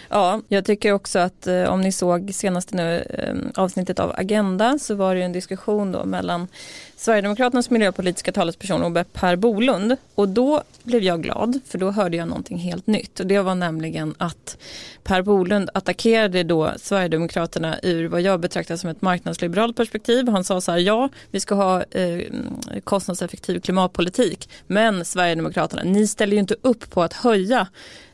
Ja, 0.08 0.42
jag 0.48 0.64
tycker 0.64 0.92
också 0.92 1.18
att 1.18 1.46
eh, 1.46 1.64
om 1.64 1.80
ni 1.80 1.92
såg 1.92 2.34
senaste 2.34 2.76
nu, 2.76 2.98
eh, 2.98 3.62
avsnittet 3.62 3.98
av 3.98 4.12
Agenda 4.16 4.78
så 4.78 4.94
var 4.94 5.14
det 5.14 5.22
en 5.22 5.32
diskussion 5.32 5.92
då 5.92 6.04
mellan 6.04 6.48
Sverigedemokraternas 7.00 7.70
miljöpolitiska 7.70 8.32
talesperson 8.32 8.84
Obe 8.84 9.04
Per 9.04 9.36
Bolund 9.36 9.96
och 10.14 10.28
då 10.28 10.62
blev 10.82 11.02
jag 11.02 11.22
glad 11.22 11.60
för 11.66 11.78
då 11.78 11.90
hörde 11.90 12.16
jag 12.16 12.28
någonting 12.28 12.58
helt 12.58 12.86
nytt 12.86 13.20
och 13.20 13.26
det 13.26 13.42
var 13.42 13.54
nämligen 13.54 14.14
att 14.18 14.56
Per 15.02 15.22
Bolund 15.22 15.70
attackerade 15.74 16.42
då 16.42 16.72
Sverigedemokraterna 16.76 17.78
ur 17.82 18.08
vad 18.08 18.20
jag 18.20 18.40
betraktar 18.40 18.76
som 18.76 18.90
ett 18.90 19.02
marknadsliberalt 19.02 19.76
perspektiv. 19.76 20.28
Han 20.28 20.44
sa 20.44 20.60
så 20.60 20.72
här, 20.72 20.78
ja 20.78 21.08
vi 21.30 21.40
ska 21.40 21.54
ha 21.54 21.82
eh, 21.82 22.20
kostnadseffektiv 22.84 23.60
klimatpolitik 23.60 24.48
men 24.66 25.04
Sverigedemokraterna, 25.04 25.82
ni 25.82 26.06
ställer 26.06 26.32
ju 26.32 26.40
inte 26.40 26.56
upp 26.62 26.90
på 26.90 27.02
att 27.02 27.12
höja 27.12 27.66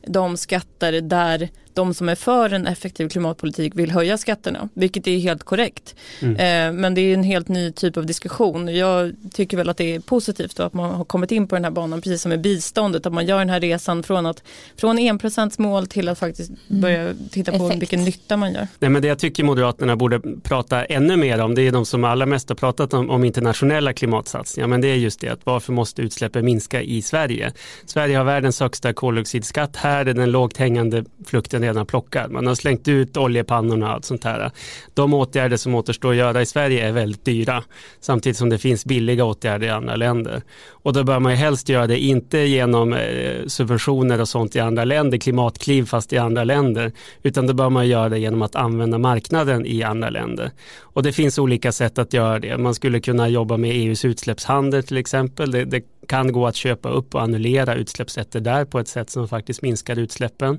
de 0.07 0.37
skatter 0.37 1.00
där 1.00 1.49
de 1.76 1.95
som 1.95 2.09
är 2.09 2.14
för 2.14 2.52
en 2.52 2.66
effektiv 2.66 3.09
klimatpolitik 3.09 3.75
vill 3.75 3.90
höja 3.90 4.19
skatterna, 4.19 4.69
vilket 4.75 5.07
är 5.07 5.19
helt 5.19 5.43
korrekt. 5.43 5.95
Mm. 6.23 6.37
Eh, 6.37 6.81
men 6.81 6.95
det 6.95 7.00
är 7.00 7.14
en 7.14 7.23
helt 7.23 7.49
ny 7.49 7.73
typ 7.73 7.97
av 7.97 8.07
diskussion. 8.07 8.69
Jag 8.76 9.14
tycker 9.33 9.56
väl 9.56 9.68
att 9.68 9.76
det 9.76 9.95
är 9.95 10.00
positivt 10.00 10.61
att 10.61 10.73
man 10.75 10.95
har 10.95 11.04
kommit 11.04 11.33
in 11.33 11.49
på 11.49 11.54
den 11.54 11.64
här 11.64 11.71
banan, 11.71 12.00
precis 12.00 12.23
som 12.23 12.28
med 12.30 12.40
biståndet, 12.40 13.06
att 13.06 13.12
man 13.12 13.26
gör 13.26 13.38
den 13.38 13.49
här 13.49 13.61
resan 13.61 14.02
från, 14.02 14.26
att, 14.26 14.42
från 14.76 14.99
enprocentsmål 14.99 15.87
till 15.87 16.09
att 16.09 16.18
faktiskt 16.18 16.50
mm. 16.50 16.83
börja 16.83 17.14
titta 17.30 17.59
på 17.59 17.66
Effekt. 17.66 17.83
vilken 17.83 18.04
nytta 18.04 18.37
man 18.37 18.52
gör. 18.52 18.68
Nej, 18.78 18.90
men 18.90 19.02
det 19.02 19.09
jag 19.09 19.18
tycker 19.18 19.45
Moderaterna 19.45 19.97
borde 19.97 20.21
prata 20.42 20.85
ännu 20.85 21.16
mer 21.16 21.40
om, 21.40 21.54
det 21.54 21.62
är 21.62 21.73
de 21.73 21.87
som 21.87 22.04
allra 22.04 22.26
mest 22.26 22.49
har 22.49 22.56
pratat 22.56 22.95
om, 22.95 23.11
om 23.11 23.25
internationella 23.25 23.92
klimatsatsningar, 23.92 24.68
men 24.68 24.80
det 24.80 24.88
är 24.88 24.97
just 24.97 25.21
det 25.21 25.28
att 25.28 25.40
varför 25.45 25.73
måste 25.73 26.02
utsläppen 26.02 26.45
minska 26.45 26.83
i 26.83 27.02
Sverige? 27.02 27.52
Sverige 27.87 28.16
har 28.16 28.25
världens 28.25 28.61
högsta 28.61 28.92
koldioxidskatt, 28.92 29.76
här 29.76 30.06
är 30.06 30.14
den 30.14 30.30
lågt 30.30 30.56
hängande 30.56 31.04
flukten 31.26 31.62
redan 31.62 31.87
plockad. 31.87 32.30
Man 32.30 32.47
har 32.47 32.54
slängt 32.54 32.88
ut 32.88 33.16
oljepannorna 33.16 33.87
och 33.87 33.92
allt 33.92 34.04
sånt 34.04 34.25
här. 34.25 34.50
De 34.95 35.14
åtgärder 35.14 35.56
som 35.56 35.75
återstår 35.75 36.11
att 36.11 36.16
göra 36.16 36.42
i 36.42 36.47
Sverige 36.47 36.88
är 36.88 36.92
väldigt 36.92 37.25
dyra. 37.25 37.64
Samtidigt 38.00 38.37
som 38.37 38.49
det 38.49 38.59
finns 38.67 38.85
billiga 38.85 39.25
åtgärder 39.25 39.67
i 39.67 39.71
andra 39.71 39.97
länder. 39.97 40.43
Och 40.71 40.93
då 40.93 41.05
bör 41.05 41.19
man 41.21 41.33
ju 41.33 41.39
helst 41.39 41.69
göra 41.69 41.87
det 41.87 41.99
inte 41.99 42.39
genom 42.39 42.93
eh, 42.93 43.47
subventioner 43.47 44.21
och 44.21 44.29
sånt 44.29 44.57
i 44.57 44.61
andra 44.61 44.85
länder, 44.85 45.19
klimatkliv 45.19 45.85
fast 45.85 46.13
i 46.13 46.19
andra 46.19 46.45
länder. 46.45 46.93
Utan 47.23 47.47
då 47.47 47.55
bör 47.55 47.71
man 47.71 47.89
göra 47.89 48.09
det 48.09 48.19
genom 48.19 48.43
att 48.43 48.57
använda 48.57 48.99
marknaden 48.99 49.67
i 49.67 49.83
andra 49.83 50.11
länder. 50.11 50.51
Och 50.81 51.03
det 51.03 51.13
finns 51.13 51.39
olika 51.39 51.73
sätt 51.73 51.99
att 51.99 52.13
göra 52.13 52.39
det. 52.39 52.59
Man 52.59 52.75
skulle 52.75 53.01
kunna 53.01 53.29
jobba 53.29 53.57
med 53.57 53.71
EUs 53.71 54.05
utsläppshandel 54.05 54.83
till 54.83 54.97
exempel. 54.97 55.51
Det, 55.51 55.65
det 55.65 55.83
kan 56.07 56.33
gå 56.33 56.47
att 56.47 56.57
köpa 56.57 56.89
upp 56.89 57.15
och 57.15 57.23
annullera 57.23 57.75
utsläppsrätter 57.75 58.41
där 58.41 58.65
på 58.65 58.79
ett 58.79 58.89
sätt 58.89 59.11
som 59.11 59.29
faktiskt 59.29 59.63
minskar 59.63 59.99
utsläppen. 59.99 60.59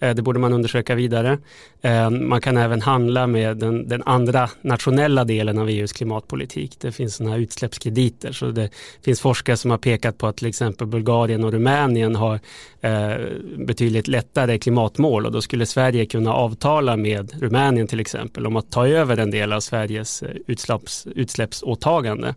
Eh, 0.00 0.14
det 0.14 0.22
borde 0.22 0.38
man 0.38 0.52
undersöka 0.52 0.94
vidare. 0.94 1.38
Eh, 1.82 2.10
man 2.10 2.40
kan 2.40 2.56
även 2.56 2.82
handla 2.82 3.26
med 3.26 3.56
den, 3.56 3.88
den, 3.88 4.02
andra 4.02 4.50
nationella 4.60 5.24
delen 5.24 5.58
av 5.58 5.68
EUs 5.68 5.92
klimatpolitik. 5.92 6.76
Det 6.80 6.92
finns 6.92 7.14
sådana 7.14 7.34
här 7.34 7.42
utsläppskrediter. 7.42 8.32
Så 8.32 8.46
det 8.46 8.70
finns 9.02 9.20
forskare 9.20 9.56
som 9.56 9.70
har 9.70 9.78
pekat 9.78 10.18
på 10.18 10.26
att 10.26 10.36
till 10.36 10.46
exempel 10.46 10.86
Bulgarien 10.86 11.44
och 11.44 11.52
Rumänien 11.52 12.16
har 12.16 12.40
eh, 12.80 13.14
betydligt 13.58 14.08
lättare 14.08 14.58
klimatmål 14.58 15.26
och 15.26 15.32
då 15.32 15.40
skulle 15.40 15.66
Sverige 15.66 16.06
kunna 16.06 16.32
avtala 16.32 16.96
med 16.96 17.42
Rumänien 17.42 17.86
till 17.86 18.00
exempel 18.00 18.46
om 18.46 18.56
att 18.56 18.70
ta 18.70 18.88
över 18.88 19.16
en 19.16 19.30
del 19.30 19.52
av 19.52 19.60
Sveriges 19.60 20.22
utsläpps, 20.46 21.06
utsläppsåtagande 21.06 22.34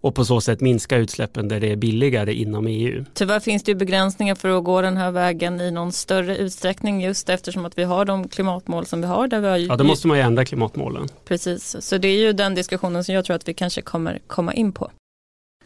och 0.00 0.14
på 0.14 0.24
så 0.24 0.40
sätt 0.40 0.60
minska 0.60 0.96
utsläppen 0.96 1.48
där 1.48 1.60
det 1.60 1.72
är 1.72 1.76
billigare 1.76 2.34
inom 2.34 2.66
EU. 2.66 3.04
Tyvärr 3.14 3.40
finns 3.40 3.62
det 3.62 3.72
ju 3.72 3.76
begränsningar 3.76 4.34
för 4.34 4.58
att 4.58 4.64
gå 4.64 4.80
den 4.82 4.96
här 4.96 5.10
vägen 5.10 5.60
i 5.60 5.70
någon 5.70 5.92
större 5.92 6.36
utsträckning 6.36 7.00
just 7.02 7.28
eftersom 7.28 7.64
att 7.64 7.78
vi 7.78 7.84
har 7.84 8.04
de 8.04 8.28
klimatmål 8.28 8.86
som 8.86 9.00
vi 9.00 9.06
har. 9.06 9.28
Där 9.28 9.40
vi 9.40 9.48
har 9.48 9.56
ja, 9.56 9.76
då 9.76 9.84
måste 9.84 10.08
man 10.08 10.16
ju 10.16 10.22
ändra 10.22 10.44
klimatmålen. 10.44 11.08
Precis, 11.24 11.76
så 11.80 11.98
det 11.98 12.08
är 12.08 12.18
ju 12.18 12.32
den 12.32 12.54
diskussionen 12.54 13.04
som 13.04 13.14
jag 13.14 13.24
tror 13.24 13.36
att 13.36 13.48
vi 13.48 13.54
kanske 13.54 13.82
kommer 13.82 14.18
komma 14.26 14.54
in 14.54 14.72
på. 14.72 14.90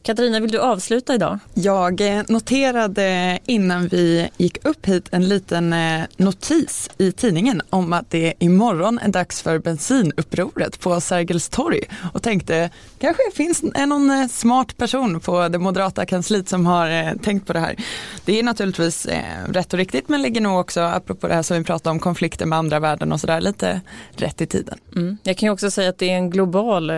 Katarina, 0.05 0.41
vill 0.41 0.51
du 0.51 0.59
avsluta 0.59 1.15
idag? 1.15 1.39
Jag 1.55 2.01
eh, 2.01 2.23
noterade 2.29 3.39
innan 3.47 3.89
vi 3.89 4.31
gick 4.37 4.67
upp 4.67 4.87
hit 4.87 5.09
en 5.11 5.29
liten 5.29 5.73
eh, 5.73 6.03
notis 6.17 6.91
i 6.99 7.13
tidningen 7.13 7.63
om 7.71 7.93
att 7.93 8.11
det 8.11 8.35
imorgon 8.39 8.99
är 8.99 9.09
dags 9.09 9.43
för 9.43 9.59
bensinupproret 9.59 10.81
på 10.81 11.01
Sergels 11.01 11.49
torg 11.49 11.81
och 12.15 12.23
tänkte 12.23 12.71
kanske 12.99 13.23
finns 13.35 13.63
någon 13.63 14.11
eh, 14.11 14.29
smart 14.29 14.77
person 14.77 15.21
på 15.21 15.49
det 15.49 15.59
moderata 15.59 16.07
kansliet 16.07 16.49
som 16.49 16.67
har 16.67 17.19
tänkt 17.19 17.47
på 17.47 17.53
det 17.53 17.61
här. 17.61 17.77
Det 18.25 18.39
är 18.39 18.43
naturligtvis 18.43 19.07
rätt 19.49 19.73
och 19.73 19.79
riktigt 19.79 20.09
men 20.09 20.23
ligger 20.23 20.41
nog 20.41 20.61
också, 20.61 20.81
apropå 20.81 21.29
det 21.29 21.35
här 21.35 21.43
som 21.43 21.57
vi 21.59 21.65
pratade 21.65 21.91
om, 21.91 21.99
konflikter 21.99 22.47
med 22.47 22.59
andra 22.59 22.81
världen 22.81 23.13
och 23.13 23.21
sådär, 23.21 23.41
lite 23.41 23.81
rätt 24.17 24.41
i 24.41 24.47
tiden. 24.47 24.79
Mm. 24.97 25.19
Jag 25.23 25.37
kan 25.37 25.47
ju 25.47 25.53
också 25.53 25.71
säga 25.71 25.89
att 25.89 25.99
det 25.99 26.11
är 26.11 26.17
en 26.17 26.31
global 26.31 26.93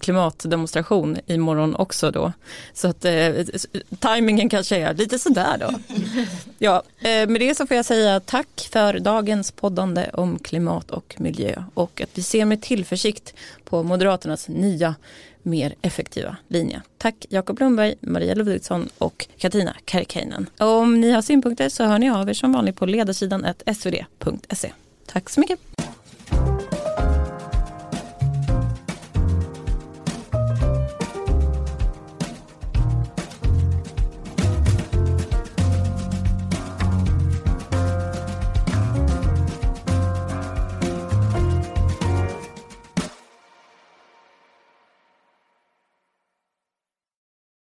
klimatdemonstration 0.00 1.18
imorgon 1.26 1.74
också 1.74 2.10
då. 2.10 2.32
Så 2.72 2.88
att 2.88 3.04
eh, 3.04 3.30
tajmingen 3.98 4.48
kanske 4.48 4.76
är 4.76 4.94
lite 4.94 5.18
sådär 5.18 5.58
då. 5.60 5.70
Ja, 6.58 6.82
eh, 6.98 7.28
med 7.28 7.40
det 7.40 7.56
så 7.56 7.66
får 7.66 7.76
jag 7.76 7.84
säga 7.84 8.20
tack 8.20 8.68
för 8.72 8.98
dagens 8.98 9.52
poddande 9.52 10.10
om 10.12 10.38
klimat 10.38 10.90
och 10.90 11.14
miljö 11.18 11.62
och 11.74 12.00
att 12.00 12.10
vi 12.14 12.22
ser 12.22 12.44
med 12.44 12.62
tillförsikt 12.62 13.34
på 13.64 13.82
Moderaternas 13.82 14.48
nya 14.48 14.94
mer 15.42 15.74
effektiva 15.82 16.36
linje. 16.48 16.82
Tack 16.98 17.26
Jakob 17.28 17.60
Lundberg, 17.60 17.94
Maria 18.00 18.34
Ludvigsson 18.34 18.88
och 18.98 19.26
Katina 19.38 19.76
Kärkeinen. 19.86 20.50
Om 20.58 21.00
ni 21.00 21.10
har 21.10 21.22
synpunkter 21.22 21.68
så 21.68 21.84
hör 21.84 21.98
ni 21.98 22.10
av 22.10 22.30
er 22.30 22.34
som 22.34 22.52
vanligt 22.52 22.76
på 22.76 22.86
ledarsidan 22.86 23.46
svd.se. 23.66 24.72
Tack 25.06 25.30
så 25.30 25.40
mycket. 25.40 25.67